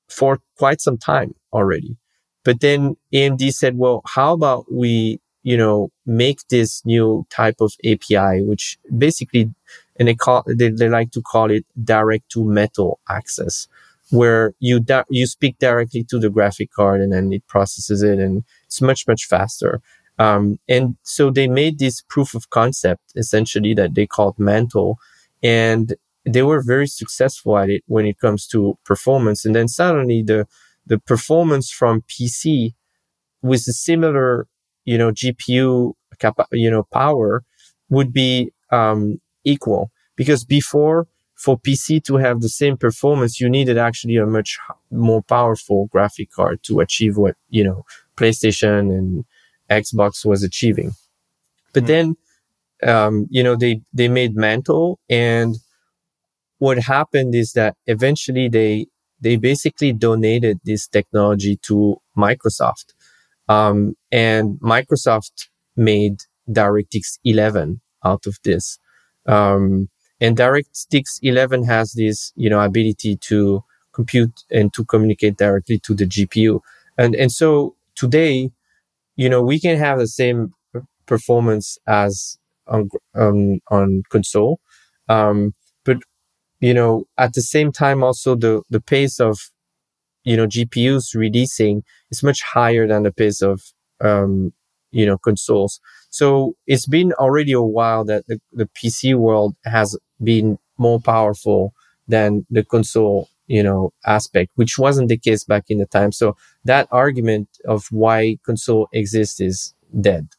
[0.09, 1.97] for quite some time already.
[2.43, 7.73] But then AMD said, well, how about we, you know, make this new type of
[7.85, 9.53] API, which basically,
[9.97, 13.67] and they call, they, they like to call it direct to metal access,
[14.09, 18.19] where you, di- you speak directly to the graphic card and then it processes it
[18.19, 19.81] and it's much, much faster.
[20.19, 24.99] Um, and so they made this proof of concept essentially that they called Mantle
[25.41, 29.45] and they were very successful at it when it comes to performance.
[29.45, 30.47] And then suddenly the,
[30.85, 32.73] the performance from PC
[33.41, 34.47] with a similar,
[34.85, 37.43] you know, GPU, capa- you know, power
[37.89, 43.77] would be, um, equal because before for PC to have the same performance, you needed
[43.77, 44.57] actually a much
[44.91, 49.25] more powerful graphic card to achieve what, you know, PlayStation and
[49.69, 50.91] Xbox was achieving.
[51.73, 51.87] But mm.
[51.87, 52.17] then,
[52.83, 55.55] um, you know, they, they made Mantle and
[56.63, 58.87] what happened is that eventually they
[59.19, 62.87] they basically donated this technology to Microsoft,
[63.49, 66.15] um, and Microsoft made
[66.49, 68.79] DirectX 11 out of this.
[69.25, 69.89] Um,
[70.21, 75.93] and DirectX 11 has this, you know, ability to compute and to communicate directly to
[75.93, 76.61] the GPU.
[76.97, 78.51] And, and so today,
[79.17, 80.53] you know, we can have the same
[81.07, 84.59] performance as on, um, on console.
[85.09, 85.53] Um,
[86.63, 89.37] you know, at the same time, also the, the pace of,
[90.23, 93.61] you know, GPUs releasing is much higher than the pace of,
[93.99, 94.53] um,
[94.89, 95.81] you know, consoles.
[96.09, 101.73] So it's been already a while that the, the PC world has been more powerful
[102.07, 106.13] than the console, you know, aspect, which wasn't the case back in the time.
[106.13, 110.29] So that argument of why console exists is dead.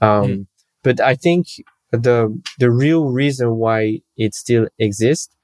[0.00, 0.46] Um, mm.
[0.82, 1.48] but I think
[1.90, 5.35] the, the real reason why it still exists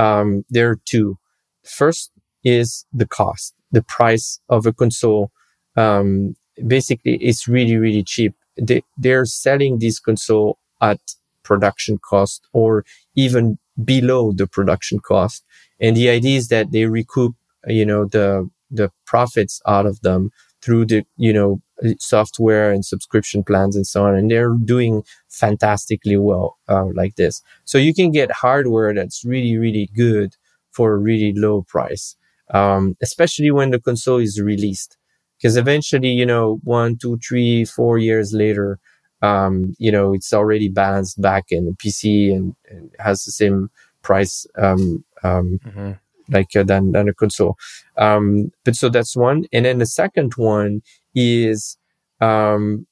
[0.00, 1.18] um, there are two.
[1.64, 2.10] First
[2.42, 5.30] is the cost, the price of a console.
[5.76, 6.36] Um,
[6.66, 8.34] basically, it's really, really cheap.
[8.60, 11.00] They, they're selling this console at
[11.42, 12.84] production cost or
[13.14, 15.44] even below the production cost.
[15.80, 17.34] And the idea is that they recoup,
[17.66, 20.30] you know, the, the profits out of them
[20.62, 21.60] through the, you know,
[21.98, 24.14] software and subscription plans and so on.
[24.14, 27.42] And they're doing fantastically well, uh, like this.
[27.64, 30.36] So you can get hardware that's really, really good
[30.72, 32.16] for a really low price.
[32.52, 34.96] Um, especially when the console is released.
[35.38, 38.78] Because eventually, you know, one, two, three, four years later,
[39.22, 43.70] um, you know, it's already balanced back in the PC and, and has the same
[44.02, 45.92] price, um, um, mm-hmm
[46.30, 47.56] like uh, than than a console.
[47.96, 50.82] Um, but so that's one, and then the second one
[51.14, 51.76] is,
[52.20, 52.86] um,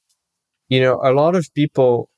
[0.68, 2.10] you know, a lot of people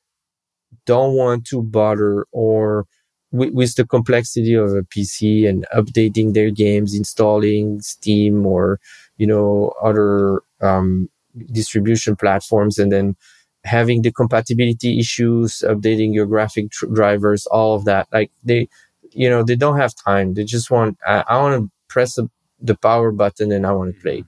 [0.86, 2.86] don't want to bother or
[3.32, 8.80] with, with the complexity of a PC and updating their games, installing Steam or
[9.18, 11.08] you know other um,
[11.52, 13.16] distribution platforms, and then
[13.64, 18.08] having the compatibility issues, updating your graphic tr- drivers, all of that.
[18.12, 18.68] Like they
[19.12, 20.34] you know, they don't have time.
[20.34, 22.28] They just want, I, I want to press the,
[22.60, 24.24] the power button and I want to play.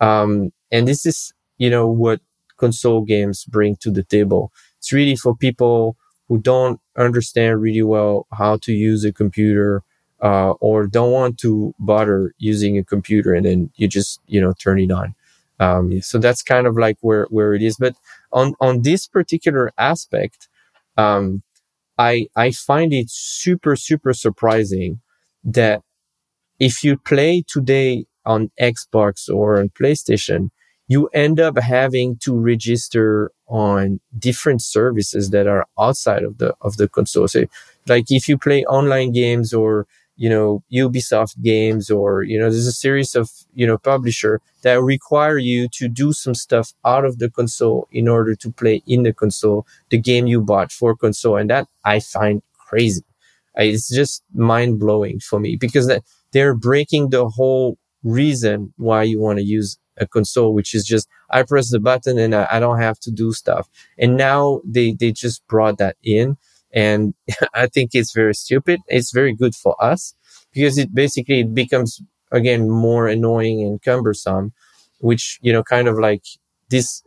[0.00, 2.20] Um, and this is, you know, what
[2.56, 4.52] console games bring to the table.
[4.78, 5.96] It's really for people
[6.28, 9.82] who don't understand really well how to use a computer,
[10.22, 14.52] uh, or don't want to bother using a computer and then you just you know
[14.52, 15.14] turn it on
[15.60, 16.00] um, yeah.
[16.00, 17.94] so that's kind of like where where it is but
[18.32, 20.48] on on this particular aspect
[20.96, 21.42] um,
[21.98, 25.00] i i find it super super surprising
[25.42, 25.82] that
[26.58, 30.50] if you play today on xbox or on playstation
[30.90, 36.76] you end up having to register on different services that are outside of the of
[36.78, 37.28] the console.
[37.28, 37.44] So,
[37.88, 39.86] like if you play online games or
[40.16, 44.82] you know Ubisoft games or you know there's a series of you know publisher that
[44.82, 49.04] require you to do some stuff out of the console in order to play in
[49.04, 53.04] the console the game you bought for console, and that I find crazy.
[53.54, 55.90] It's just mind blowing for me because
[56.32, 61.08] they're breaking the whole reason why you want to use a console, which is just
[61.30, 63.68] I press the button and I, I don't have to do stuff.
[63.98, 66.36] And now they they just brought that in,
[66.72, 67.14] and
[67.54, 68.80] I think it's very stupid.
[68.88, 70.14] It's very good for us
[70.52, 74.52] because it basically it becomes again more annoying and cumbersome,
[74.98, 76.24] which you know kind of like
[76.70, 77.02] this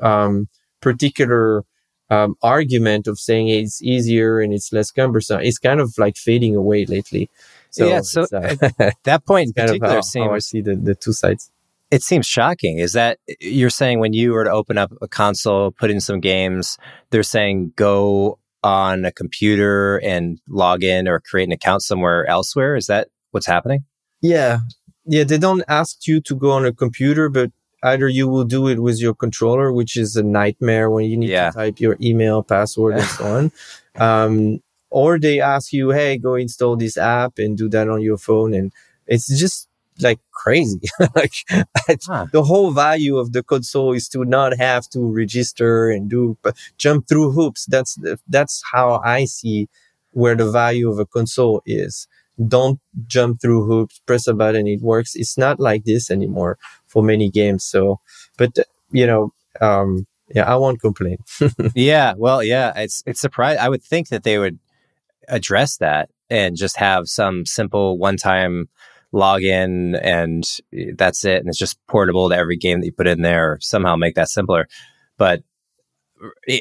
[0.00, 0.48] um,
[0.80, 1.64] particular
[2.10, 6.54] um, argument of saying it's easier and it's less cumbersome is kind of like fading
[6.54, 7.28] away lately.
[7.70, 10.94] So yeah, so uh, that point in particular how, seems, how I see the, the
[10.94, 11.50] two sides
[11.90, 12.78] it seems shocking.
[12.78, 16.20] Is that you're saying when you were to open up a console, put in some
[16.20, 16.78] games,
[17.10, 22.76] they're saying go on a computer and log in or create an account somewhere elsewhere?
[22.76, 23.84] Is that what's happening?
[24.20, 24.58] Yeah.
[25.04, 25.24] Yeah.
[25.24, 28.80] They don't ask you to go on a computer, but either you will do it
[28.80, 31.50] with your controller, which is a nightmare when you need yeah.
[31.50, 33.52] to type your email, password, and so on.
[33.98, 34.60] Um,
[34.90, 38.52] or they ask you, hey, go install this app and do that on your phone.
[38.52, 38.70] And
[39.06, 39.65] it's just
[40.00, 40.80] like crazy.
[41.14, 41.32] like
[42.06, 42.26] huh.
[42.32, 46.36] the whole value of the console is to not have to register and do
[46.78, 47.66] jump through hoops.
[47.66, 49.68] That's that's how I see
[50.12, 52.08] where the value of a console is.
[52.48, 55.14] Don't jump through hoops, press a button, it works.
[55.14, 57.64] It's not like this anymore for many games.
[57.64, 58.00] So,
[58.36, 58.58] but
[58.90, 61.18] you know, um, yeah, I won't complain.
[61.74, 63.60] yeah, well, yeah, it's it's surprising.
[63.60, 64.58] I would think that they would
[65.28, 68.68] address that and just have some simple one-time
[69.16, 70.44] log in and
[70.94, 71.38] that's it.
[71.38, 74.14] And it's just portable to every game that you put in there or somehow make
[74.14, 74.68] that simpler.
[75.18, 75.42] But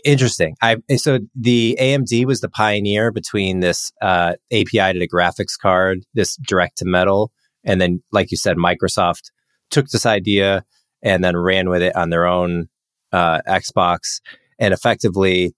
[0.03, 0.55] interesting.
[0.61, 5.99] I so the AMD was the pioneer between this uh, API to the graphics card,
[6.13, 7.31] this direct to metal,
[7.63, 9.31] and then, like you said, Microsoft
[9.69, 10.63] took this idea
[11.01, 12.67] and then ran with it on their own
[13.11, 14.19] uh, Xbox,
[14.59, 15.53] and effectively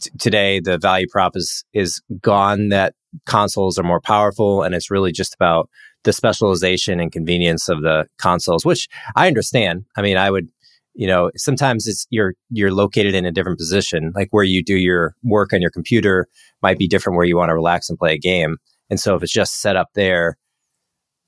[0.00, 2.68] t- today the value prop is is gone.
[2.68, 2.94] That
[3.26, 5.68] consoles are more powerful, and it's really just about
[6.04, 9.84] the specialization and convenience of the consoles, which I understand.
[9.96, 10.48] I mean, I would,
[10.94, 14.76] you know, sometimes it's you're you're located in a different position, like where you do
[14.76, 16.28] your work on your computer
[16.62, 18.58] might be different where you want to relax and play a game.
[18.90, 20.36] And so if it's just set up there,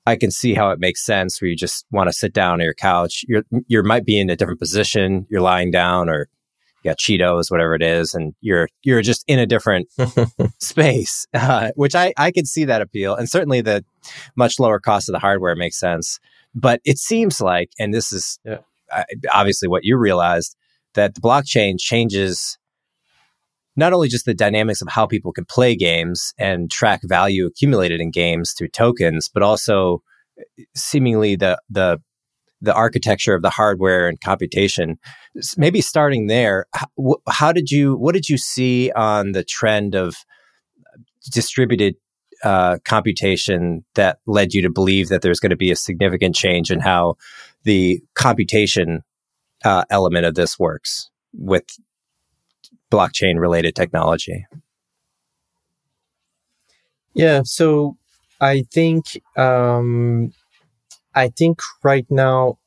[0.05, 2.59] I can see how it makes sense where you just want to sit down on
[2.61, 3.25] your couch.
[3.27, 5.25] You're you might be in a different position.
[5.29, 6.29] You're lying down or
[6.87, 9.87] you got Cheetos, whatever it is, and you're you're just in a different
[10.59, 13.83] space, uh, which I I could see that appeal, and certainly the
[14.35, 16.19] much lower cost of the hardware makes sense.
[16.55, 18.59] But it seems like, and this is yeah.
[18.91, 20.55] uh, obviously what you realized,
[20.93, 22.57] that the blockchain changes
[23.75, 28.01] not only just the dynamics of how people can play games and track value accumulated
[28.01, 30.01] in games through tokens, but also
[30.39, 31.99] uh, seemingly the the
[32.61, 34.97] the architecture of the hardware and computation.
[35.57, 40.15] Maybe starting there, how, how did you, what did you see on the trend of
[41.31, 41.95] distributed
[42.43, 46.71] uh, computation that led you to believe that there's going to be a significant change
[46.71, 47.15] in how
[47.63, 49.03] the computation
[49.65, 51.65] uh, element of this works with
[52.91, 54.45] blockchain related technology?
[57.13, 57.97] Yeah, so
[58.39, 60.33] I think um,
[61.17, 62.59] I think right now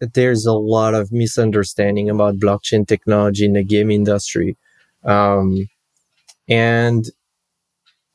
[0.00, 4.56] there's a lot of misunderstanding about blockchain technology in the game industry.
[5.04, 5.68] Um,
[6.48, 7.04] and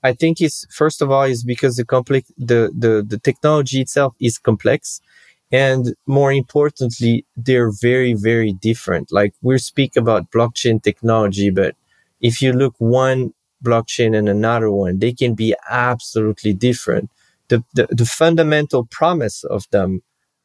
[0.02, 4.16] I think it's first of all is because the complex the, the the technology itself
[4.20, 5.02] is complex.
[5.52, 9.12] And more importantly they're very very different.
[9.12, 11.76] Like we speak about blockchain technology but
[12.22, 17.10] if you look one blockchain and another one they can be absolutely different
[17.50, 20.02] the, the, the fundamental promise of them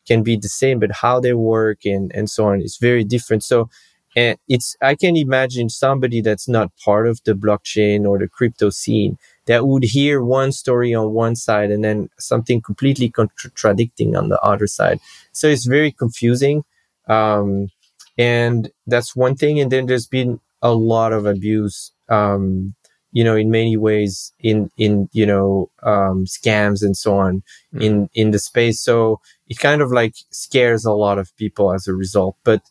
[0.06, 3.42] can be the same, but how they work and, and so on is very different.
[3.42, 3.70] So,
[4.16, 8.70] and it's, I can imagine somebody that's not part of the blockchain or the crypto
[8.70, 14.28] scene that would hear one story on one side and then something completely contradicting on
[14.28, 15.00] the other side.
[15.32, 16.64] So it's very confusing.
[17.08, 17.68] Um,
[18.16, 19.58] and that's one thing.
[19.58, 22.74] And then there's been a lot of abuse, um,
[23.14, 27.42] you know, in many ways in, in, you know, um, scams and so on
[27.72, 27.82] mm.
[27.82, 28.82] in, in the space.
[28.82, 32.36] So it kind of like scares a lot of people as a result.
[32.44, 32.62] But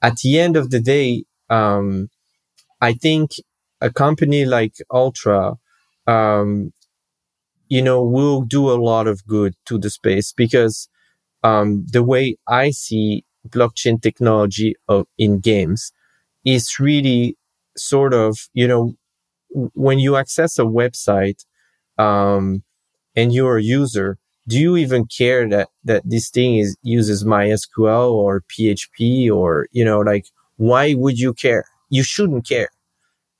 [0.00, 2.08] at the end of the day, um,
[2.80, 3.32] I think
[3.80, 5.54] a company like Ultra,
[6.06, 6.72] um,
[7.68, 10.88] you know, will do a lot of good to the space because,
[11.42, 15.92] um, the way I see blockchain technology of, in games
[16.44, 17.36] is really
[17.76, 18.94] sort of, you know,
[19.50, 21.44] when you access a website,
[21.98, 22.62] um,
[23.16, 28.10] and you're a user, do you even care that, that this thing is uses MySQL
[28.12, 30.26] or PHP or, you know, like,
[30.56, 31.64] why would you care?
[31.90, 32.70] You shouldn't care.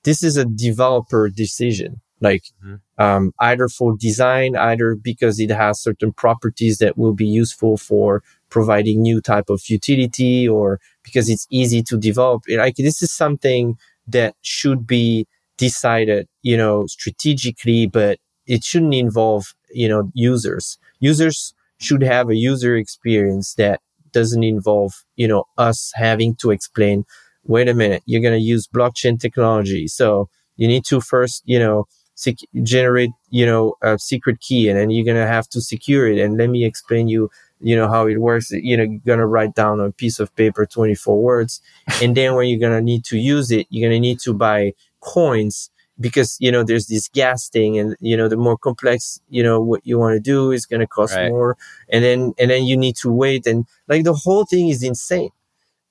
[0.05, 3.03] This is a developer decision, like, mm-hmm.
[3.03, 8.23] um, either for design, either because it has certain properties that will be useful for
[8.51, 12.43] providing new type of utility or because it's easy to develop.
[12.49, 15.27] Like, this is something that should be
[15.59, 20.79] decided, you know, strategically, but it shouldn't involve, you know, users.
[21.01, 23.81] Users should have a user experience that
[24.13, 27.05] doesn't involve, you know, us having to explain,
[27.45, 29.87] wait a minute, you're going to use blockchain technology.
[29.87, 34.79] So you need to first, you know, sec- generate, you know, a secret key and
[34.79, 36.19] then you're going to have to secure it.
[36.19, 37.31] And let me explain you,
[37.61, 38.51] you know, how it works.
[38.51, 41.61] You know, you're going to write down a piece of paper 24 words.
[42.03, 44.35] and then when you're going to need to use it, you're going to need to
[44.35, 45.71] buy coins
[46.01, 49.61] because you know there's this gas thing and you know the more complex you know
[49.61, 51.29] what you want to do is going to cost right.
[51.29, 51.57] more.
[51.89, 55.31] And then and then you need to wait and like the whole thing is insane.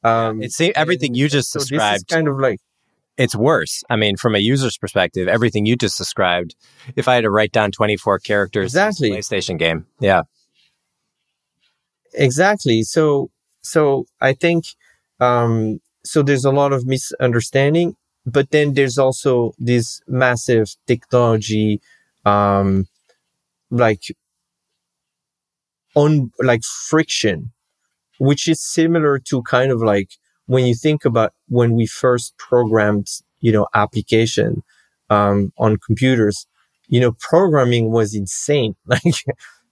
[0.03, 2.59] Um it's everything you just so described kind of like
[3.17, 3.83] it's worse.
[3.89, 6.55] I mean from a user's perspective everything you just described
[6.95, 9.11] if i had to write down 24 characters exactly.
[9.11, 9.85] Playstation game.
[9.99, 10.23] Yeah.
[12.13, 12.83] Exactly.
[12.83, 13.29] So
[13.61, 14.65] so i think
[15.19, 17.95] um so there's a lot of misunderstanding
[18.27, 21.81] but then there's also this massive technology,
[22.25, 22.87] um,
[23.71, 24.03] like
[25.95, 27.51] on like friction,
[28.19, 30.11] which is similar to kind of like
[30.47, 33.07] when you think about when we first programmed,
[33.41, 34.63] you know, application,
[35.09, 36.47] um, on computers,
[36.89, 38.75] you know, programming was insane.
[38.87, 39.03] Like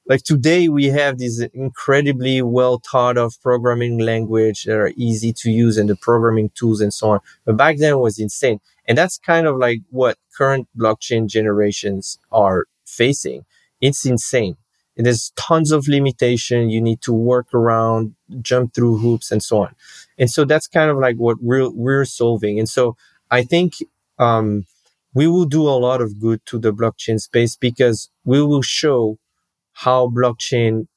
[0.07, 5.49] like today we have these incredibly well thought of programming language that are easy to
[5.49, 7.19] use and the programming tools and so on.
[7.45, 8.59] But back then was insane.
[8.87, 13.45] And that's kind of like what current blockchain generations are facing.
[13.81, 14.57] It's insane.
[14.95, 16.69] And there's tons of limitation.
[16.69, 19.75] You need to work around, jump through hoops and so on.
[20.17, 22.59] And so that's kind of like what we're, we're solving.
[22.59, 22.95] And so
[23.31, 23.73] I think,
[24.19, 24.67] um,
[25.13, 29.17] we will do a lot of good to the blockchain space because we will show
[29.75, 30.87] how blockchain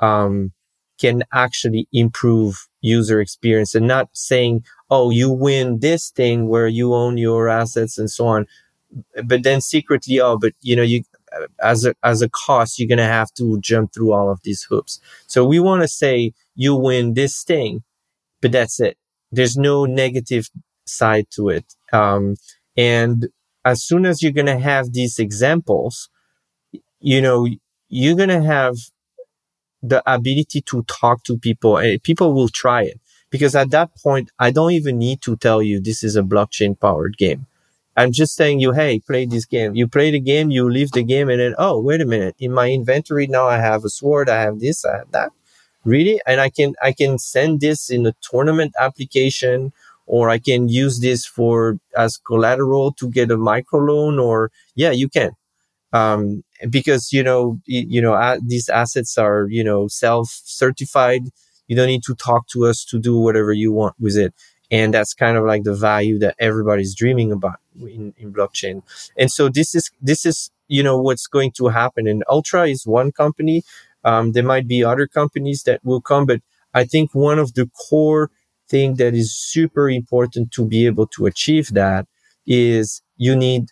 [0.00, 0.52] um,
[1.00, 6.94] can actually improve user experience and not saying, oh, you win this thing where you
[6.94, 8.46] own your assets and so on.
[9.24, 11.02] But then secretly, oh, but you know, you,
[11.62, 14.62] as a, as a cost, you're going to have to jump through all of these
[14.62, 15.00] hoops.
[15.26, 17.82] So we want to say you win this thing,
[18.40, 18.96] but that's it.
[19.32, 20.48] There's no negative
[20.86, 21.74] side to it.
[21.92, 22.36] Um,
[22.76, 23.28] and
[23.64, 26.08] as soon as you're going to have these examples,
[27.00, 27.48] you know,
[27.88, 28.76] you're going to have
[29.82, 34.30] the ability to talk to people and people will try it because at that point,
[34.38, 37.46] I don't even need to tell you this is a blockchain powered game.
[37.96, 39.74] I'm just saying you, hey, play this game.
[39.74, 42.36] You play the game, you leave the game, and then, oh, wait a minute.
[42.38, 45.32] In my inventory now, I have a sword, I have this, I have that.
[45.84, 46.20] Really?
[46.26, 49.72] And I can, I can send this in a tournament application,
[50.04, 55.08] or I can use this for as collateral to get a microloan, or yeah, you
[55.08, 55.30] can
[55.96, 61.22] um, because you know you know uh, these assets are you know self certified
[61.68, 64.32] you don't need to talk to us to do whatever you want with it.
[64.70, 68.82] And that's kind of like the value that everybody's dreaming about in, in blockchain.
[69.16, 72.06] And so this is this is you know what's going to happen.
[72.08, 73.62] And ultra is one company.
[74.04, 76.40] Um, there might be other companies that will come but
[76.74, 78.30] i think one of the core
[78.68, 82.06] thing that is super important to be able to achieve that
[82.46, 83.62] is you need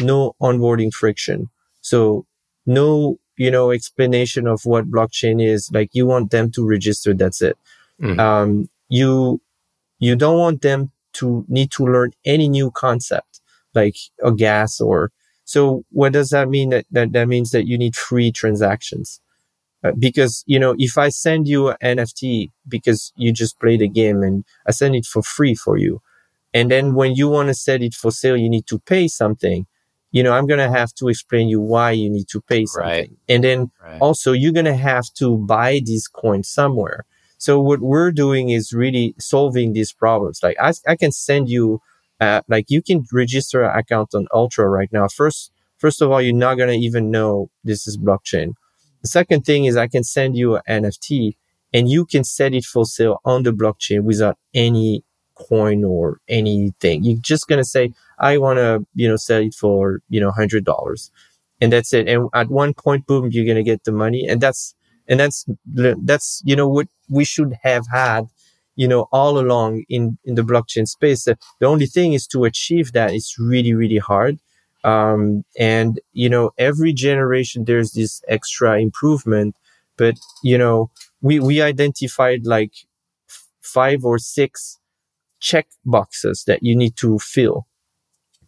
[0.00, 1.48] no onboarding friction.
[1.80, 2.26] So
[2.66, 5.70] no, you know, explanation of what blockchain is.
[5.72, 7.14] Like you want them to register.
[7.14, 7.56] That's it.
[8.00, 8.18] Mm.
[8.18, 9.40] Um, you,
[9.98, 13.40] you don't want them to need to learn any new concept
[13.74, 15.12] like a gas or,
[15.44, 16.70] so what does that mean?
[16.70, 19.20] That, that, that means that you need free transactions.
[19.84, 23.88] Uh, because, you know, if I send you an NFT because you just play the
[23.88, 26.02] game and I send it for free for you.
[26.52, 29.66] And then when you want to set it for sale, you need to pay something
[30.16, 32.90] you know, I'm going to have to explain you why you need to pay something.
[32.90, 33.10] Right.
[33.28, 34.00] And then right.
[34.00, 37.04] also you're going to have to buy these coins somewhere.
[37.36, 40.40] So what we're doing is really solving these problems.
[40.42, 41.82] Like I, I can send you
[42.18, 45.06] uh, like you can register an account on Ultra right now.
[45.06, 48.54] First, first of all, you're not going to even know this is blockchain.
[49.02, 51.36] The second thing is I can send you an NFT
[51.74, 55.04] and you can set it for sale on the blockchain without any
[55.34, 57.04] coin or anything.
[57.04, 60.30] You're just going to say, I want to, you know, sell it for, you know,
[60.30, 61.10] hundred dollars
[61.60, 62.08] and that's it.
[62.08, 64.26] And at one point, boom, you're going to get the money.
[64.26, 64.74] And that's,
[65.08, 68.26] and that's, that's, you know, what we should have had,
[68.74, 71.24] you know, all along in, in the blockchain space.
[71.24, 73.12] The only thing is to achieve that.
[73.12, 74.38] It's really, really hard.
[74.84, 79.56] Um, and, you know, every generation, there's this extra improvement,
[79.96, 80.90] but, you know,
[81.20, 82.72] we, we identified like
[83.62, 84.78] five or six
[85.40, 87.66] check boxes that you need to fill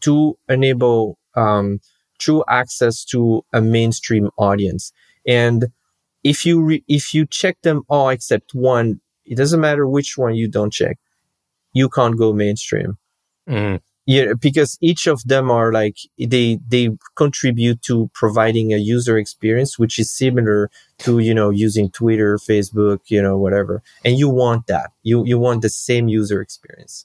[0.01, 1.80] to enable, um,
[2.18, 4.92] true access to a mainstream audience.
[5.26, 5.68] And
[6.24, 10.34] if you, re- if you check them all except one, it doesn't matter which one
[10.34, 10.99] you don't check,
[11.72, 12.99] you can't go mainstream.
[13.49, 19.18] Mm yeah, because each of them are like they they contribute to providing a user
[19.18, 20.70] experience which is similar
[21.01, 24.92] to you know using Twitter, Facebook, you know whatever, and you want that.
[25.03, 27.05] You you want the same user experience.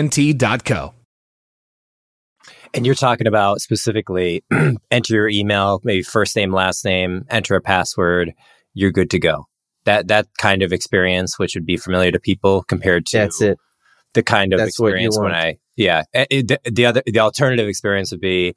[0.01, 0.93] ent.co.
[2.73, 4.43] And you're talking about specifically
[4.91, 8.33] enter your email, maybe first name, last name, enter a password,
[8.73, 9.45] you're good to go.
[9.85, 13.57] That that kind of experience, which would be familiar to people compared to That's it.
[14.13, 18.11] the kind of That's experience when I yeah it, the, the, other the alternative experience
[18.11, 18.53] would be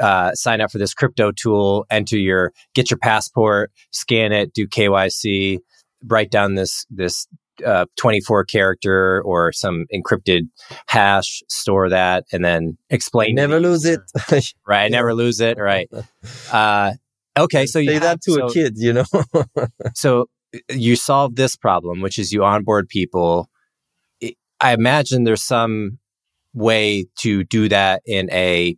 [0.00, 4.66] uh, sign up for this crypto tool, enter your get your passport, scan it, do
[4.66, 5.58] KYC,
[6.04, 7.26] write down this this
[7.64, 10.48] uh, 24 character or some encrypted
[10.88, 13.34] hash, store that, and then explain.
[13.34, 14.00] Never lose it.
[14.66, 14.90] right.
[14.90, 15.58] Never lose it.
[15.58, 15.88] Right.
[16.52, 16.92] Uh,
[17.36, 17.66] okay.
[17.66, 19.04] So you say that to so, a kid, you know?
[19.94, 20.26] so
[20.70, 23.50] you solve this problem, which is you onboard people.
[24.60, 25.98] I imagine there's some
[26.54, 28.76] way to do that in a,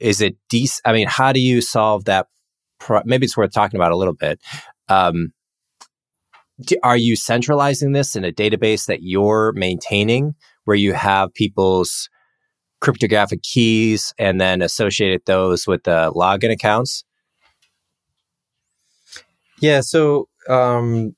[0.00, 0.80] is it decent?
[0.84, 2.26] I mean, how do you solve that?
[2.80, 4.40] Pro- Maybe it's worth talking about a little bit.
[4.88, 5.32] Um,
[6.82, 10.34] are you centralizing this in a database that you're maintaining
[10.64, 12.08] where you have people's
[12.80, 17.04] cryptographic keys and then associated those with the login accounts?
[19.60, 21.14] Yeah, so um,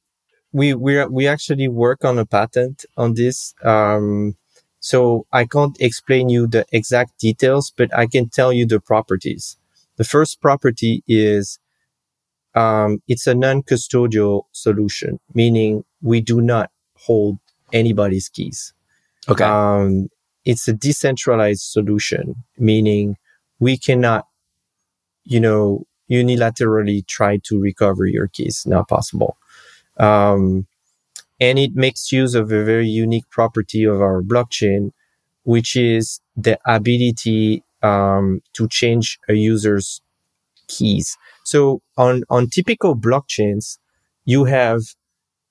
[0.53, 3.55] we we we actually work on a patent on this.
[3.65, 4.37] Um,
[4.81, 9.57] so I can't explain you the exact details, but I can tell you the properties.
[9.97, 11.59] The first property is
[12.55, 17.39] um, it's a non-custodial solution, meaning we do not hold
[17.73, 18.73] anybody's keys.
[19.29, 19.45] Okay.
[19.45, 20.09] Um,
[20.45, 23.17] it's a decentralized solution, meaning
[23.59, 24.27] we cannot,
[25.25, 28.65] you know, unilaterally try to recover your keys.
[28.67, 29.37] Not possible.
[29.99, 30.67] Um,
[31.41, 34.93] and it makes use of a very unique property of our blockchain,
[35.45, 40.01] which is the ability um, to change a user's
[40.69, 41.17] keys.
[41.45, 43.79] So on, on typical blockchains,
[44.25, 44.81] you have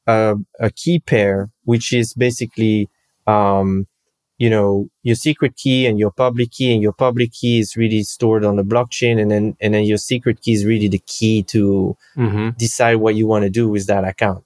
[0.08, 2.89] a, a key pair, which is basically,
[3.28, 3.88] um,
[4.39, 8.04] you know, your secret key and your public key and your public key is really
[8.04, 9.22] stored on the blockchain.
[9.22, 12.50] And then, and then your secret key is really the key to mm-hmm.
[12.58, 14.44] decide what you want to do with that account.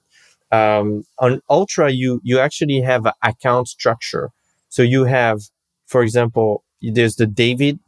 [0.52, 4.30] Um, on Ultra, you, you actually have an account structure.
[4.68, 5.40] So you have,
[5.86, 7.80] for example, there's the David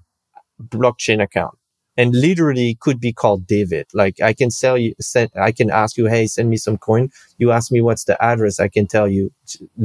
[0.61, 1.59] blockchain account
[2.01, 3.86] and literally could be called David.
[3.92, 7.11] Like I can sell you, send, I can ask you, Hey, send me some coin.
[7.36, 8.59] You ask me what's the address.
[8.59, 9.30] I can tell you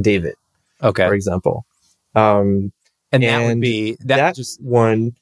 [0.00, 0.34] David.
[0.82, 1.06] Okay.
[1.06, 1.66] For example.
[2.14, 2.72] Um,
[3.12, 5.12] and, and that would be that, that just one.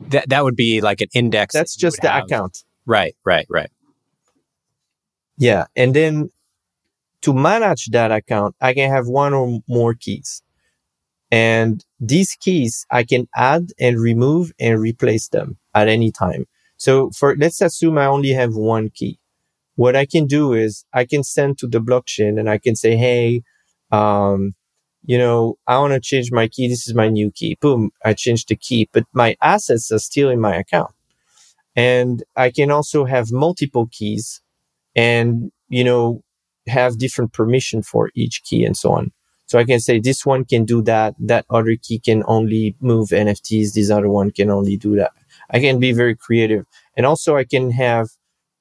[0.00, 1.54] That, that would be like an index.
[1.54, 2.24] That's that just the have.
[2.24, 2.62] account.
[2.84, 3.70] Right, right, right.
[5.38, 5.64] Yeah.
[5.74, 6.30] And then
[7.22, 10.42] to manage that account, I can have one or more keys.
[11.30, 16.46] And these keys, I can add and remove and replace them at any time.
[16.78, 19.18] So for, let's assume I only have one key.
[19.76, 22.96] What I can do is I can send to the blockchain and I can say,
[22.96, 23.42] Hey,
[23.90, 24.54] um,
[25.04, 26.68] you know, I want to change my key.
[26.68, 27.56] This is my new key.
[27.60, 27.90] Boom.
[28.04, 30.92] I changed the key, but my assets are still in my account.
[31.76, 34.40] And I can also have multiple keys
[34.96, 36.22] and, you know,
[36.68, 39.12] have different permission for each key and so on.
[39.48, 41.14] So I can say this one can do that.
[41.18, 43.72] That other key can only move NFTs.
[43.72, 45.12] This other one can only do that.
[45.50, 46.66] I can be very creative.
[46.96, 48.08] And also I can have,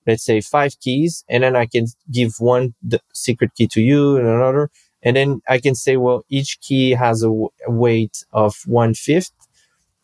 [0.08, 4.16] let's say five keys and then I can give one the secret key to you
[4.16, 4.72] and another.
[5.04, 9.32] And then I can say, well, each key has a, w- weight of one fifth.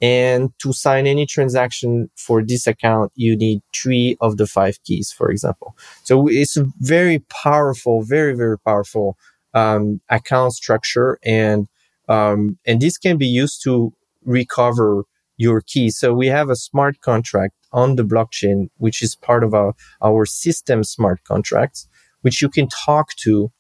[0.02, 5.14] And to sign any transaction for this account, you need three of the five keys,
[5.14, 5.78] for example.
[6.04, 9.18] So it's very powerful, very, very powerful
[9.54, 11.68] um, account structure, and
[12.08, 13.94] um, and this can be used to
[14.26, 15.04] recover
[15.38, 15.98] your keys.
[15.98, 20.26] So we have a smart contract on the blockchain, which is part of our our
[20.26, 21.88] system smart contracts,
[22.22, 23.52] which you can talk to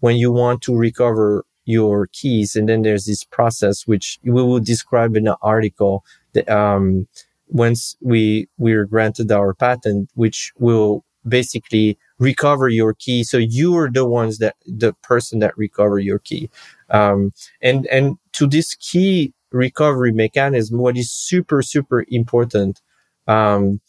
[0.00, 2.56] when you want to recover your keys.
[2.56, 7.06] And then there's this process, which we will describe in the article that, um,
[7.48, 13.24] once we, we're granted our patent, which will basically recover your key.
[13.24, 16.50] So you are the ones that the person that recover your key.
[16.90, 22.80] Um, and, and to this key recovery mechanism, what is super, super important,
[23.26, 23.80] um,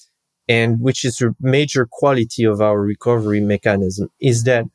[0.48, 4.66] and which is a major quality of our recovery mechanism is that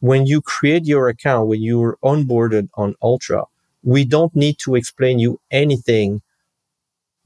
[0.00, 3.44] when you create your account, when you're onboarded on Ultra,
[3.82, 6.20] we don't need to explain you anything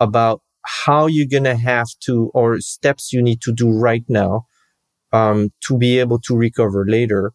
[0.01, 4.47] about how you're going to have to or steps you need to do right now
[5.13, 7.33] um, to be able to recover later.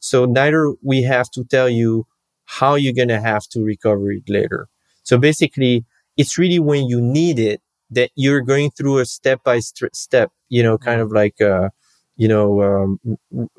[0.00, 2.06] so neither we have to tell you
[2.44, 4.68] how you're going to have to recover it later.
[5.02, 5.84] So basically,
[6.16, 10.62] it's really when you need it that you're going through a step by step, you
[10.62, 11.70] know, kind of like, uh,
[12.16, 13.00] you know, um,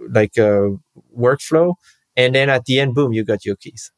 [0.09, 0.75] like a
[1.17, 1.73] workflow.
[2.15, 3.91] And then at the end, boom, you got your keys.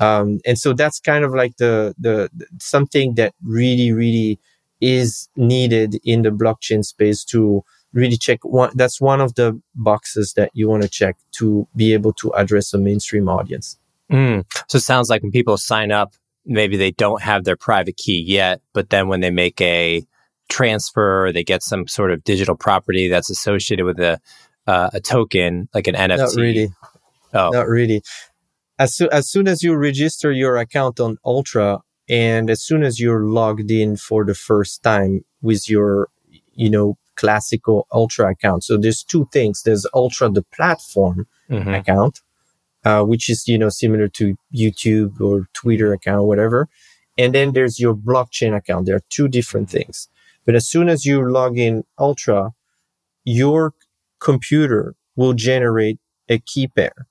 [0.00, 4.38] Um, and so that's kind of like the, the, the, something that really, really
[4.80, 7.62] is needed in the blockchain space to
[7.94, 8.70] really check one.
[8.74, 12.74] That's one of the boxes that you want to check to be able to address
[12.74, 13.78] a mainstream audience.
[14.12, 14.44] Mm.
[14.68, 16.14] So it sounds like when people sign up,
[16.44, 20.04] maybe they don't have their private key yet, but then when they make a
[20.50, 24.20] transfer, they get some sort of digital property that's associated with a
[24.66, 26.18] uh, a token, like an NFT.
[26.18, 26.68] Not really.
[27.34, 28.02] Oh, not really.
[28.78, 32.98] As, so, as soon as you register your account on Ultra, and as soon as
[32.98, 36.08] you're logged in for the first time with your,
[36.54, 38.64] you know, classical Ultra account.
[38.64, 39.62] So there's two things.
[39.62, 41.74] There's Ultra, the platform mm-hmm.
[41.74, 42.20] account,
[42.84, 46.68] uh, which is, you know, similar to YouTube or Twitter account, whatever.
[47.16, 48.86] And then there's your blockchain account.
[48.86, 50.08] There are two different things.
[50.44, 52.52] But as soon as you log in Ultra,
[53.24, 53.74] your
[54.20, 55.98] computer will generate
[56.28, 57.06] a key pair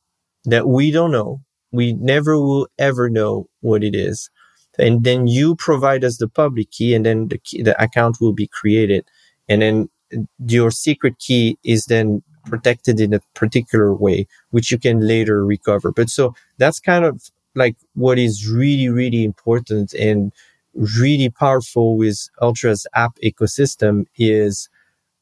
[0.45, 1.41] that we don't know.
[1.71, 4.29] We never will ever know what it is.
[4.77, 8.33] And then you provide us the public key and then the key, the account will
[8.33, 9.05] be created.
[9.47, 9.89] And then
[10.45, 15.91] your secret key is then protected in a particular way, which you can later recover.
[15.91, 17.21] But so that's kind of
[17.55, 20.33] like what is really, really important and
[20.73, 24.69] really powerful with Ultra's app ecosystem is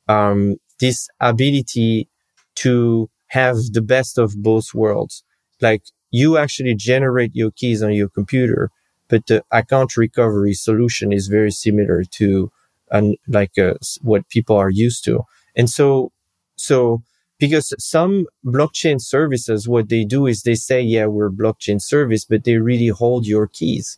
[0.07, 2.07] um, this ability
[2.55, 5.23] to have the best of both worlds.
[5.61, 8.71] Like you actually generate your keys on your computer,
[9.07, 12.51] but the account recovery solution is very similar to
[12.91, 15.21] and like uh, what people are used to.
[15.55, 16.11] And so,
[16.55, 17.03] so
[17.39, 22.43] because some blockchain services, what they do is they say, yeah, we're blockchain service, but
[22.43, 23.97] they really hold your keys.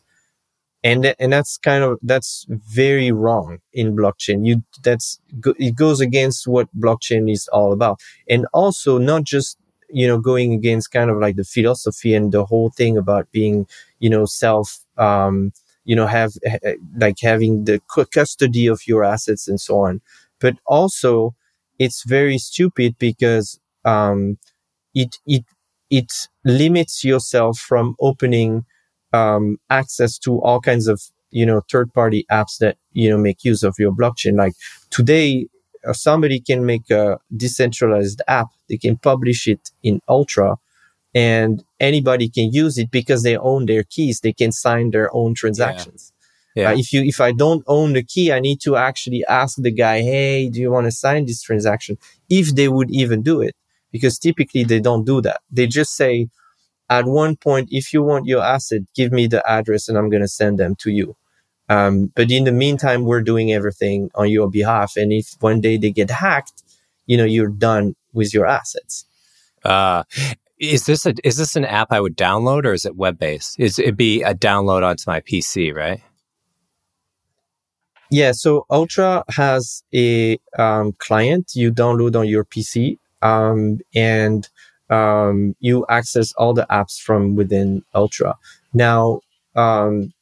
[0.85, 4.45] And and that's kind of that's very wrong in blockchain.
[4.45, 5.19] You that's
[5.57, 8.01] it goes against what blockchain is all about.
[8.29, 9.57] And also not just
[9.89, 13.65] you know going against kind of like the philosophy and the whole thing about being
[13.99, 15.53] you know self um
[15.85, 16.33] you know have
[16.97, 17.81] like having the
[18.13, 20.01] custody of your assets and so on.
[20.39, 21.35] But also
[21.79, 24.37] it's very stupid because um
[24.93, 25.43] it it
[25.89, 26.11] it
[26.43, 28.65] limits yourself from opening
[29.13, 33.43] um, access to all kinds of you know third party apps that you know make
[33.43, 34.37] use of your blockchain.
[34.37, 34.53] Like
[34.89, 35.47] today
[35.87, 38.47] uh, somebody can make a decentralized app.
[38.69, 40.57] They can publish it in ultra.
[41.15, 45.33] And anybody can use it because they own their keys they can sign their own
[45.33, 46.11] transactions
[46.55, 46.63] yeah.
[46.63, 46.69] yeah.
[46.69, 49.75] Uh, if you if i don't own the key i need to actually ask the
[49.83, 51.97] guy hey do you want to sign this transaction
[52.29, 53.55] if they would even do it
[53.91, 56.27] because typically they don't do that they just say
[56.89, 60.21] at one point, if you want your asset, give me the address and I'm going
[60.21, 61.15] to send them to you.
[61.69, 64.95] Um, but in the meantime, we're doing everything on your behalf.
[64.97, 66.61] And if one day they get hacked,
[67.05, 69.05] you know, you're done with your assets.
[69.63, 70.03] Uh,
[70.71, 73.59] is this a, is this an app I would download or is it web based?
[73.59, 76.01] Is it be a download onto my PC, right?
[78.09, 78.31] Yeah.
[78.31, 82.97] So Ultra has a um, client you download on your PC.
[83.21, 84.49] Um, and
[84.89, 88.35] um, you access all the apps from within Ultra.
[88.73, 89.21] Now,
[89.55, 90.13] um,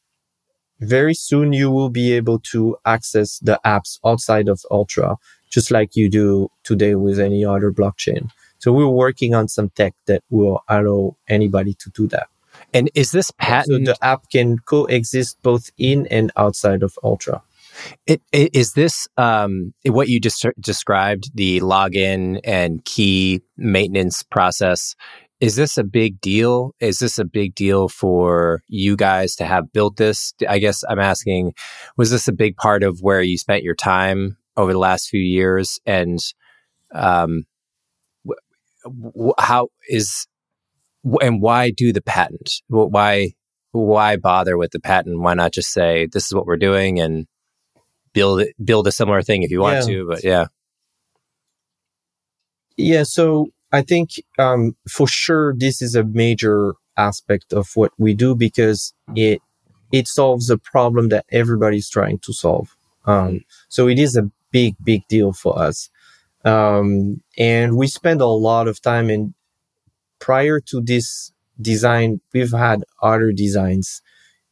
[0.80, 5.18] very soon you will be able to access the apps outside of Ultra,
[5.50, 8.30] just like you do today with any other blockchain.
[8.62, 12.28] So we're working on some tech that will allow anybody to do that.
[12.76, 13.88] And is this patent?
[13.88, 17.42] So the app can coexist both in and outside of Ultra.
[18.06, 24.96] It, it, is this um, what you just described the login and key maintenance process?
[25.40, 26.76] Is this a big deal?
[26.80, 30.36] Is this a big deal for you guys to have built this?
[30.48, 31.56] I guess I'm asking,
[31.98, 35.22] was this a big part of where you spent your time over the last few
[35.22, 35.80] years?
[35.84, 36.20] And
[36.94, 37.46] um,
[39.40, 40.28] how is
[41.22, 42.62] and why do the patent?
[42.68, 43.32] Why
[43.72, 45.20] why bother with the patent?
[45.20, 47.28] Why not just say this is what we're doing and
[48.14, 49.94] build it, build a similar thing if you want yeah.
[49.94, 50.08] to?
[50.08, 50.46] But yeah,
[52.78, 53.04] yeah.
[53.04, 58.36] So I think um, for sure this is a major aspect of what we do
[58.36, 59.42] because it
[59.92, 62.76] it solves a problem that everybody's trying to solve.
[63.06, 65.90] Um, so it is a big big deal for us.
[66.44, 69.34] Um, and we spend a lot of time in
[70.20, 74.02] prior to this design, we've had other designs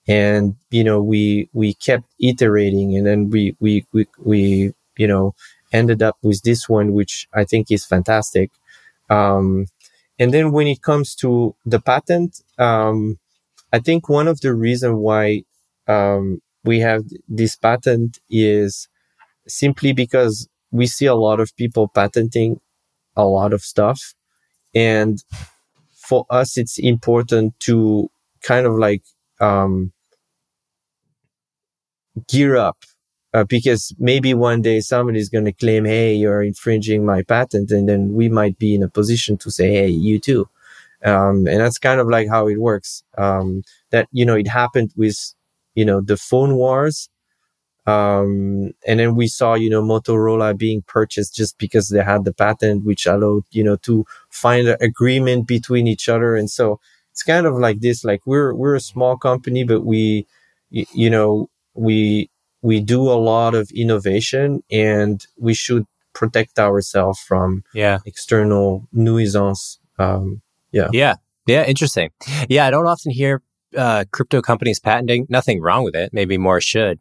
[0.08, 5.36] and, you know, we, we kept iterating and then we, we, we, we, you know,
[5.72, 8.52] ended up with this one, which I think is fantastic.
[9.10, 9.68] Um,
[10.18, 13.20] and then when it comes to the patent, um,
[13.72, 15.44] I think one of the reasons why,
[15.88, 18.90] um, we have this patent is
[19.48, 22.60] simply because we see a lot of people patenting
[23.16, 24.14] a lot of stuff.
[24.76, 25.24] And
[25.94, 28.10] for us, it's important to
[28.42, 29.04] kind of like,
[29.40, 29.92] um,
[32.28, 32.78] gear up
[33.34, 37.72] uh, because maybe one day somebody's going to claim, Hey, you're infringing my patent.
[37.72, 40.50] And then we might be in a position to say, Hey, you too.
[41.04, 43.04] Um, and that's kind of like how it works.
[43.18, 45.34] Um, that, you know, it happened with,
[45.76, 47.10] you know, the phone wars
[47.90, 52.34] um, and then we saw, you know, Motorola being purchased just because they had the
[52.34, 56.36] patent, which allowed, you know, to find an agreement between each other.
[56.36, 56.80] And so
[57.12, 60.28] it's kind of like this, like we're, we're a small company, but we,
[60.70, 62.30] you know, we,
[62.62, 68.00] we do a lot of innovation and we should protect ourselves from yeah.
[68.06, 69.80] external nuisance.
[69.98, 70.90] Um, yeah.
[70.92, 71.16] Yeah.
[71.48, 71.66] Yeah.
[71.66, 72.12] Interesting.
[72.50, 72.68] Yeah.
[72.68, 73.42] I don't often hear,
[73.78, 75.28] uh, crypto companies patenting.
[75.30, 76.14] Nothing wrong with it.
[76.14, 77.00] Maybe more should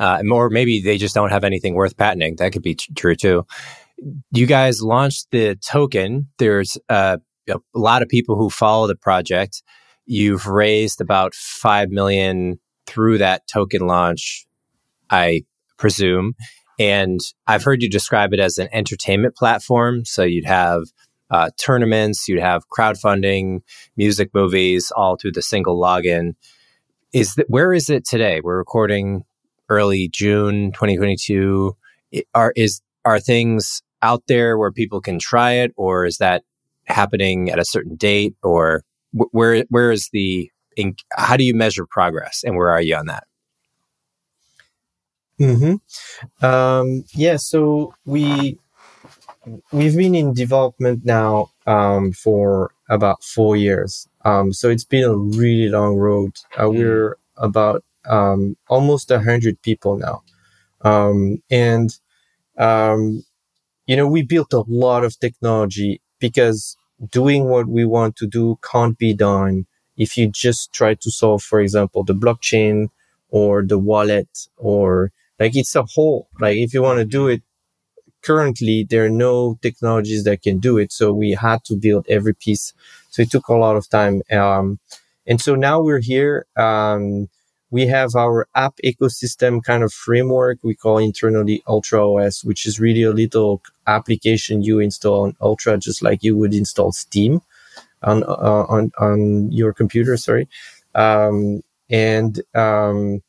[0.00, 2.36] uh, or maybe they just don't have anything worth patenting.
[2.36, 3.46] That could be t- true too.
[4.32, 6.28] You guys launched the token.
[6.38, 9.62] There's uh, a lot of people who follow the project.
[10.06, 14.46] You've raised about five million through that token launch,
[15.10, 15.42] I
[15.76, 16.34] presume.
[16.78, 20.06] And I've heard you describe it as an entertainment platform.
[20.06, 20.84] So you'd have
[21.30, 23.60] uh, tournaments, you'd have crowdfunding,
[23.98, 26.36] music, movies, all through the single login.
[27.12, 28.40] Is that where is it today?
[28.42, 29.24] We're recording
[29.70, 31.76] early June 2022.
[32.34, 36.42] Are is are things out there where people can try it, or is that
[36.84, 41.86] happening at a certain date, or where where is the in, how do you measure
[41.86, 43.24] progress, and where are you on that?
[45.38, 45.76] Hmm.
[46.42, 47.36] Um, yeah.
[47.36, 48.58] So we
[49.72, 54.08] we've been in development now um, for about four years.
[54.24, 56.32] Um, so it's been a really long road.
[56.56, 56.76] Uh, mm.
[56.76, 60.22] We're about um, almost a hundred people now.
[60.82, 61.90] Um, and,
[62.58, 63.24] um,
[63.86, 66.76] you know, we built a lot of technology because
[67.10, 71.42] doing what we want to do can't be done if you just try to solve,
[71.42, 72.88] for example, the blockchain
[73.28, 77.42] or the wallet or like it's a whole, like if you want to do it
[78.22, 80.92] currently, there are no technologies that can do it.
[80.92, 82.72] So we had to build every piece.
[83.10, 84.22] So it took a lot of time.
[84.30, 84.78] Um,
[85.26, 86.46] and so now we're here.
[86.56, 87.28] Um,
[87.70, 92.80] we have our app ecosystem kind of framework we call internally Ultra OS, which is
[92.80, 97.40] really a little application you install on Ultra, just like you would install Steam
[98.02, 100.16] on uh, on on your computer.
[100.16, 100.48] Sorry,
[100.94, 103.22] um, and um,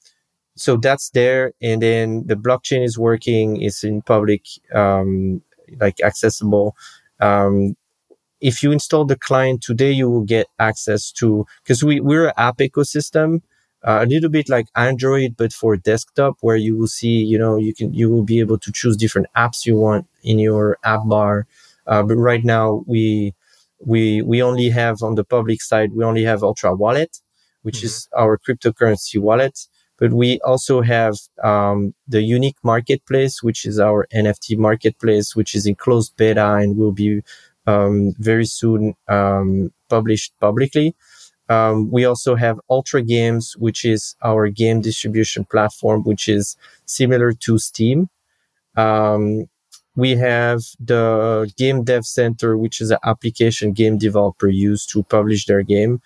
[0.56, 1.54] so that's there.
[1.62, 3.62] And then the blockchain is working.
[3.62, 5.42] It's in public, um,
[5.80, 6.76] like accessible.
[7.20, 7.76] Um,
[8.40, 12.34] if you install the client today, you will get access to because we we're an
[12.38, 13.42] app ecosystem
[13.84, 17.58] uh, a little bit like Android, but for desktop, where you will see, you know,
[17.58, 21.02] you can you will be able to choose different apps you want in your app
[21.06, 21.48] bar.
[21.88, 23.34] Uh, but right now, we
[23.80, 27.20] we we only have on the public side, we only have Ultra Wallet,
[27.64, 27.88] which mm-hmm.
[27.88, 29.68] is our cryptocurrency wallet.
[29.98, 35.68] But we also have um, the unique marketplace, which is our NFT marketplace, which is
[35.68, 37.22] in closed beta and will be
[37.68, 40.96] um, very soon um, published publicly.
[41.52, 47.34] Um, we also have Ultra Games, which is our game distribution platform, which is similar
[47.46, 48.10] to Steam.
[48.78, 49.50] Um,
[49.98, 55.46] we have the Game Dev Center, which is an application game developer use to publish
[55.46, 56.02] their game.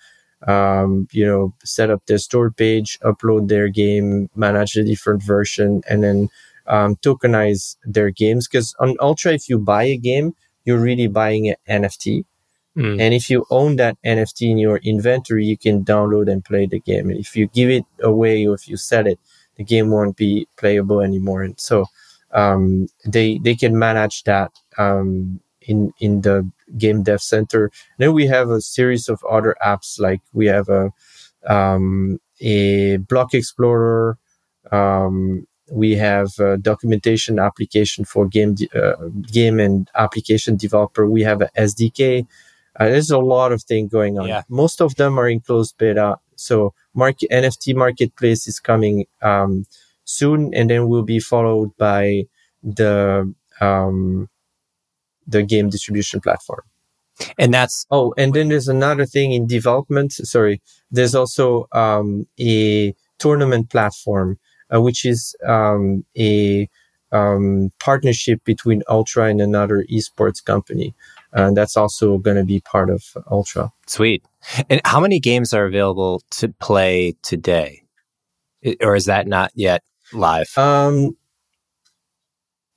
[0.48, 5.82] Um, you know, set up their store page, upload their game, manage the different version,
[5.88, 6.28] and then
[6.66, 8.48] um, tokenize their games.
[8.48, 10.34] Because on Ultra, if you buy a game,
[10.64, 12.24] you're really buying an NFT.
[12.76, 13.00] Mm.
[13.00, 16.80] And if you own that NFT in your inventory, you can download and play the
[16.80, 17.10] game.
[17.10, 19.18] And if you give it away or if you sell it,
[19.56, 21.42] the game won't be playable anymore.
[21.42, 21.86] And so
[22.32, 27.70] um, they they can manage that um, in in the game dev center.
[27.98, 30.92] Then we have a series of other apps like we have a
[31.46, 34.18] um, a block explorer.
[34.70, 41.08] Um, we have a documentation application for game de- uh, game and application developer.
[41.08, 42.26] We have a SDK.
[42.78, 44.28] Uh, there's a lot of things going on.
[44.28, 44.42] Yeah.
[44.48, 46.16] Most of them are in closed beta.
[46.36, 49.64] So market NFT marketplace is coming um,
[50.04, 52.24] soon, and then will be followed by
[52.62, 54.28] the um,
[55.26, 56.62] the game distribution platform.
[57.38, 60.12] And that's oh, and then there's another thing in development.
[60.12, 60.60] Sorry,
[60.90, 64.38] there's also um, a tournament platform,
[64.74, 66.68] uh, which is um, a
[67.12, 70.94] um, partnership between Ultra and another esports company.
[71.32, 73.72] And that's also going to be part of Ultra.
[73.86, 74.24] Sweet.
[74.70, 77.82] And how many games are available to play today?
[78.80, 80.56] Or is that not yet live?
[80.56, 81.16] Um,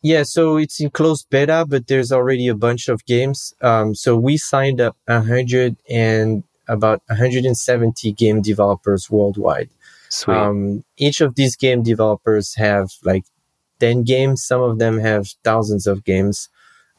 [0.02, 3.54] yeah, so it's in closed beta, but there's already a bunch of games.
[3.62, 9.70] Um, so we signed up a hundred and about 170 game developers worldwide.
[10.10, 10.36] Sweet.
[10.36, 13.26] Um, each of these game developers have like
[13.80, 14.44] 10 games.
[14.44, 16.50] Some of them have thousands of games.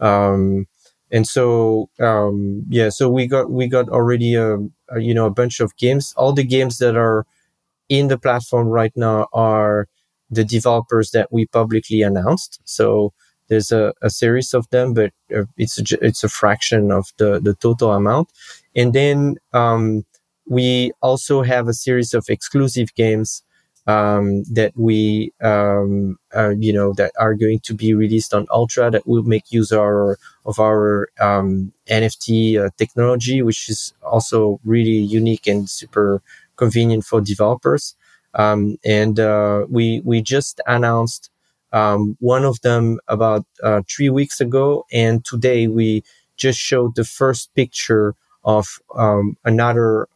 [0.00, 0.66] Um,
[1.12, 4.56] and so, um, yeah, so we got, we got already a,
[4.88, 6.14] a, you know, a bunch of games.
[6.16, 7.26] All the games that are
[7.88, 9.88] in the platform right now are,
[10.32, 12.60] the developers that we publicly announced.
[12.64, 13.12] So
[13.48, 17.40] there's a, a series of them, but uh, it's a, it's a fraction of the,
[17.40, 18.28] the total amount.
[18.76, 20.04] And then, um,
[20.46, 23.42] we also have a series of exclusive games,
[23.90, 26.18] um, that we, um,
[26.58, 29.80] you know, that are going to be released on Ultra that will make use of
[29.80, 36.22] our, of our, um, NFT uh, technology, which is also really unique and super
[36.56, 37.96] convenient for developers.
[38.34, 41.30] Um, and uh, we we just announced
[41.72, 46.04] um, one of them about uh, three weeks ago, and today we
[46.36, 48.14] just showed the first picture
[48.44, 50.06] of um, another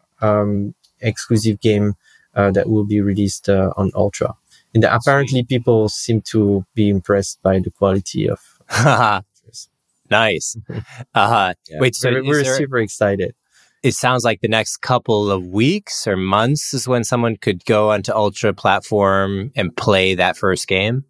[1.00, 1.96] exclusive game
[2.34, 4.34] that will be released uh, on Ultra.
[4.74, 8.40] And apparently, people seem to be impressed by the quality of.
[10.10, 10.56] nice.
[11.14, 11.78] Uh, yeah.
[11.78, 12.56] Wait, so we're, we're there...
[12.56, 13.34] super excited
[13.84, 17.90] it sounds like the next couple of weeks or months is when someone could go
[17.90, 21.04] onto Ultra platform and play that first game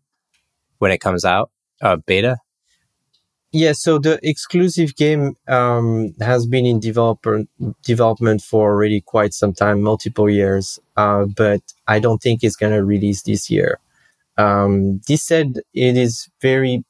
[0.78, 2.36] when it comes out, uh, beta.
[3.54, 7.44] Yeah, so the exclusive game um, has been in developer
[7.84, 12.72] development for already quite some time, multiple years, uh, but I don't think it's going
[12.72, 13.78] to release this year.
[14.38, 16.84] Um, this said, it is very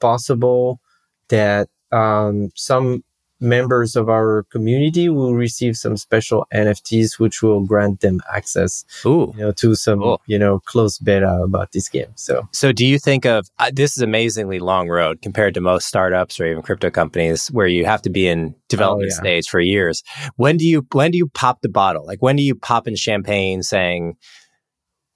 [0.00, 0.80] possible
[1.28, 3.04] that um, some
[3.40, 9.32] members of our community will receive some special NFTs, which will grant them access, Ooh.
[9.34, 10.20] you know, to some, cool.
[10.26, 12.12] you know, close beta about this game.
[12.14, 15.86] So, so do you think of uh, this is amazingly long road compared to most
[15.86, 19.20] startups or even crypto companies where you have to be in development oh, yeah.
[19.20, 20.02] stage for years?
[20.36, 22.06] When do you when do you pop the bottle?
[22.06, 24.14] Like when do you pop in champagne saying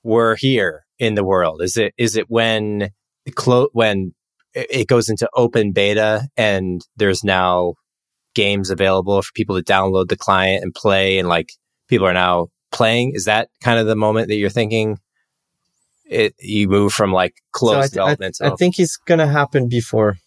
[0.02, 1.62] we're here in the world?
[1.62, 2.90] Is it is it when
[3.34, 4.14] clo- when
[4.54, 7.74] it goes into open beta and there's now
[8.34, 11.52] games available for people to download the client and play and like
[11.88, 14.98] people are now playing is that kind of the moment that you're thinking
[16.04, 19.68] it you move from like closed so I, development I, I, think it's gonna happen
[19.68, 20.18] before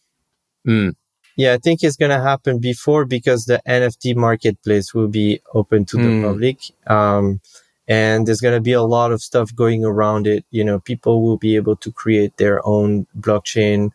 [0.68, 0.94] mm.
[1.38, 5.98] yeah i think it's gonna happen before because the nft marketplace will be open to
[5.98, 6.24] the mm.
[6.24, 7.42] public um,
[7.88, 11.22] and there's going to be a lot of stuff going around it you know people
[11.22, 13.92] will be able to create their own blockchain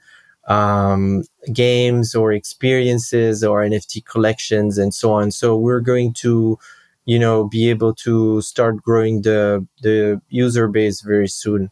[0.48, 5.30] um, games or experiences or NFT collections and so on.
[5.30, 6.58] So we're going to,
[7.04, 11.70] you know, be able to start growing the the user base very soon.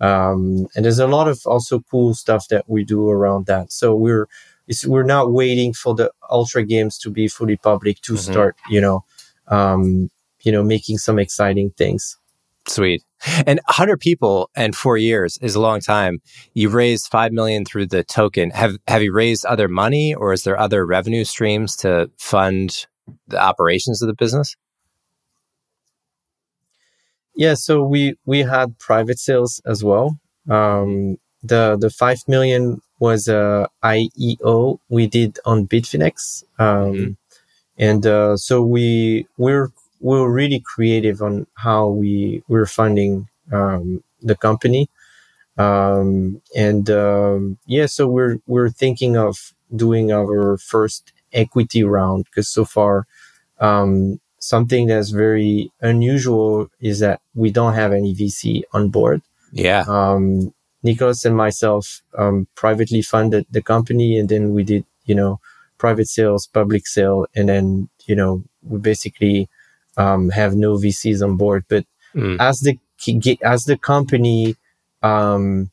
[0.00, 3.72] Um, and there's a lot of also cool stuff that we do around that.
[3.72, 4.28] So we're
[4.86, 8.32] we're not waiting for the ultra games to be fully public to mm-hmm.
[8.32, 9.04] start, you know,
[9.46, 10.10] um,
[10.42, 12.18] you know, making some exciting things.
[12.68, 13.04] Sweet.
[13.46, 16.20] And 100 people and four years is a long time.
[16.54, 18.50] You've raised 5 million through the token.
[18.50, 22.86] Have, have you raised other money or is there other revenue streams to fund
[23.28, 24.56] the operations of the business?
[27.36, 27.54] Yeah.
[27.54, 30.18] So we, we had private sales as well.
[30.48, 36.44] Um, the, the 5 million was a IEO we did on Bitfinex.
[36.58, 37.10] Um, mm-hmm.
[37.78, 39.70] and, uh, so we, we're
[40.00, 44.88] we were really creative on how we were funding um, the company.
[45.58, 52.48] Um, and um, yeah, so we're we're thinking of doing our first equity round because
[52.48, 53.06] so far
[53.58, 59.22] um, something that's very unusual is that we don't have any VC on board.
[59.52, 59.84] Yeah.
[59.88, 65.40] Um, Nicholas and myself um, privately funded the company, and then we did you know
[65.78, 69.48] private sales, public sale, and then you know we basically
[69.96, 71.64] um, have no VCs on board.
[71.68, 71.84] But
[72.14, 72.36] mm.
[72.40, 72.78] as the
[73.42, 74.56] as the company,
[75.02, 75.70] um,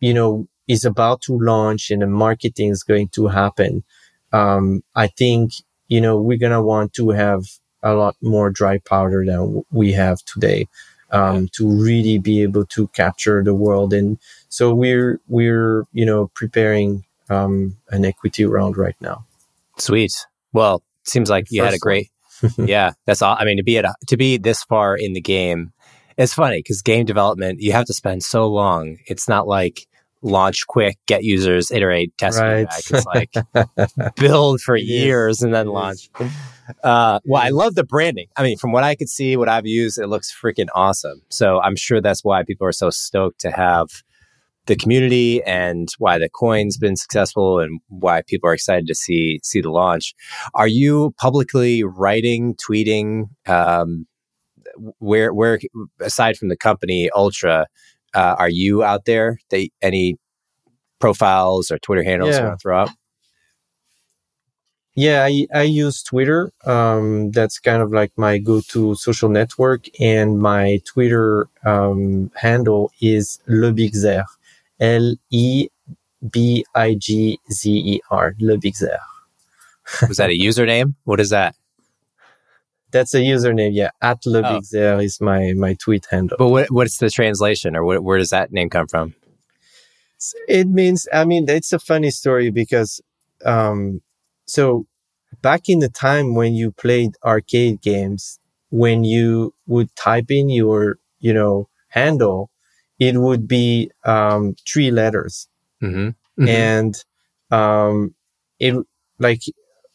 [0.00, 3.84] you know, is about to launch and the marketing is going to happen,
[4.32, 5.52] um, I think
[5.88, 7.44] you know we're gonna want to have
[7.82, 10.66] a lot more dry powder than we have today.
[11.10, 11.46] Um, yeah.
[11.54, 13.94] to really be able to capture the world.
[13.94, 14.18] And
[14.50, 19.24] so we're, we're, you know, preparing, um, an equity round right now.
[19.78, 20.12] Sweet.
[20.52, 22.10] Well, seems like you had a great,
[22.58, 23.36] yeah, that's all.
[23.38, 25.72] I mean, to be at a, to be this far in the game,
[26.16, 28.98] it's funny because game development you have to spend so long.
[29.06, 29.86] It's not like
[30.22, 32.66] launch quick, get users, iterate, test right.
[32.68, 33.32] It's like
[34.16, 36.10] build for years and then launch.
[36.82, 38.26] Uh, well, I love the branding.
[38.36, 41.22] I mean, from what I could see, what I've used, it looks freaking awesome.
[41.28, 43.88] So I'm sure that's why people are so stoked to have
[44.68, 49.40] the community and why the coin's been successful and why people are excited to see
[49.42, 50.14] see the launch.
[50.54, 53.30] Are you publicly writing, tweeting?
[53.46, 54.06] Um,
[54.98, 55.58] where where
[56.00, 57.66] aside from the company Ultra,
[58.14, 59.38] uh, are you out there?
[59.50, 60.16] They any
[61.00, 62.40] profiles or Twitter handles yeah.
[62.40, 62.90] you want to throw up?
[64.94, 66.50] Yeah, I, I use Twitter.
[66.66, 73.38] Um, that's kind of like my go-to social network, and my Twitter um, handle is
[73.46, 74.24] Le Big Zer.
[74.80, 75.68] L E
[76.30, 78.98] B I G Z E R, Le Big Zer.
[80.06, 80.94] Was that a username?
[81.04, 81.54] What is that?
[82.90, 83.90] That's a username, yeah.
[84.00, 84.98] At Le oh.
[84.98, 86.36] Is my my tweet handle.
[86.38, 89.14] But what what's the translation, or where, where does that name come from?
[90.48, 93.00] It means, I mean, it's a funny story because,
[93.44, 94.02] um,
[94.46, 94.86] so
[95.42, 100.98] back in the time when you played arcade games, when you would type in your,
[101.20, 102.50] you know, handle,
[102.98, 105.48] it would be um, three letters,
[105.82, 106.08] mm-hmm.
[106.08, 106.48] Mm-hmm.
[106.48, 107.04] and
[107.50, 108.14] um,
[108.58, 108.74] it
[109.18, 109.42] like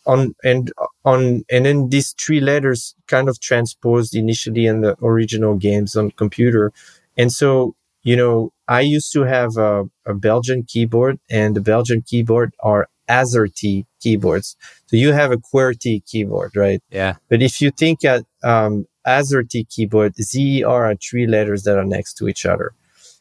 [0.05, 0.71] on and
[1.05, 6.11] on and then these three letters kind of transposed initially in the original games on
[6.11, 6.71] computer,
[7.17, 12.01] and so you know I used to have a, a Belgian keyboard, and the Belgian
[12.01, 14.55] keyboard are AZERTY keyboards.
[14.85, 16.81] So you have a QWERTY keyboard, right?
[16.89, 17.15] Yeah.
[17.29, 22.13] But if you think at um, AZERTY keyboard, Z are three letters that are next
[22.15, 22.73] to each other.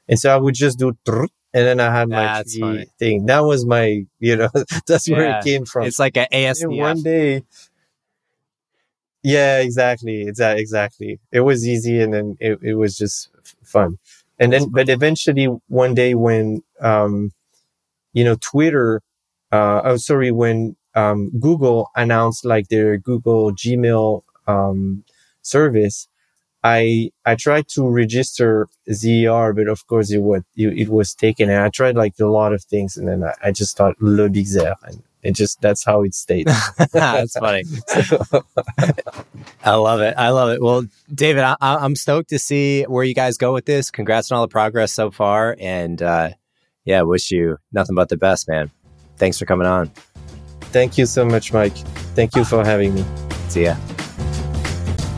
[0.09, 1.29] And so I would just do, and
[1.67, 2.43] then I had my
[2.99, 3.27] thing.
[3.27, 4.49] That was my, you know,
[4.87, 5.17] that's yeah.
[5.17, 5.87] where it came from.
[5.87, 6.63] It's like an ASDF.
[6.63, 7.43] And one day,
[9.23, 11.21] yeah, exactly, exactly, exactly.
[11.31, 13.29] It was easy, and then it, it was just
[13.63, 13.99] fun.
[14.39, 17.33] And then, but eventually, one day when, um,
[18.13, 19.03] you know, Twitter,
[19.53, 25.05] uh, oh, sorry, when um, Google announced like their Google Gmail um,
[25.43, 26.09] service,
[26.65, 31.51] I I tried to register ZER, but of course it was it, it, was taken.
[31.51, 34.29] And I tried like a lot of things, and then I, I just thought Le
[34.29, 36.49] Big Zer, and it just that's how it stayed.
[36.93, 37.65] that's funny.
[39.65, 40.15] I love it.
[40.17, 40.63] I love it.
[40.63, 43.91] Well, David, I, am stoked to see where you guys go with this.
[43.91, 46.31] Congrats on all the progress so far, and uh,
[46.85, 48.71] yeah, wish you nothing but the best, man.
[49.17, 49.91] Thanks for coming on.
[50.73, 51.77] Thank you so much, Mike.
[52.15, 53.05] Thank you for having me.
[53.49, 53.77] See ya.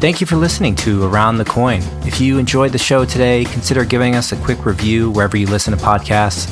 [0.04, 1.80] Thank you for listening to Around the Coin.
[2.02, 5.74] If you enjoyed the show today, consider giving us a quick review wherever you listen
[5.74, 6.46] to podcasts.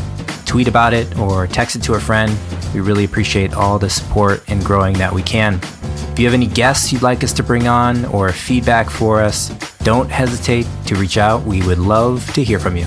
[0.46, 2.34] Tweet about it or text it to a friend.
[2.72, 5.60] We really appreciate all the support and growing that we can.
[6.12, 9.50] If you have any guests you'd like us to bring on or feedback for us,
[9.80, 11.42] don't hesitate to reach out.
[11.42, 12.86] We would love to hear from you.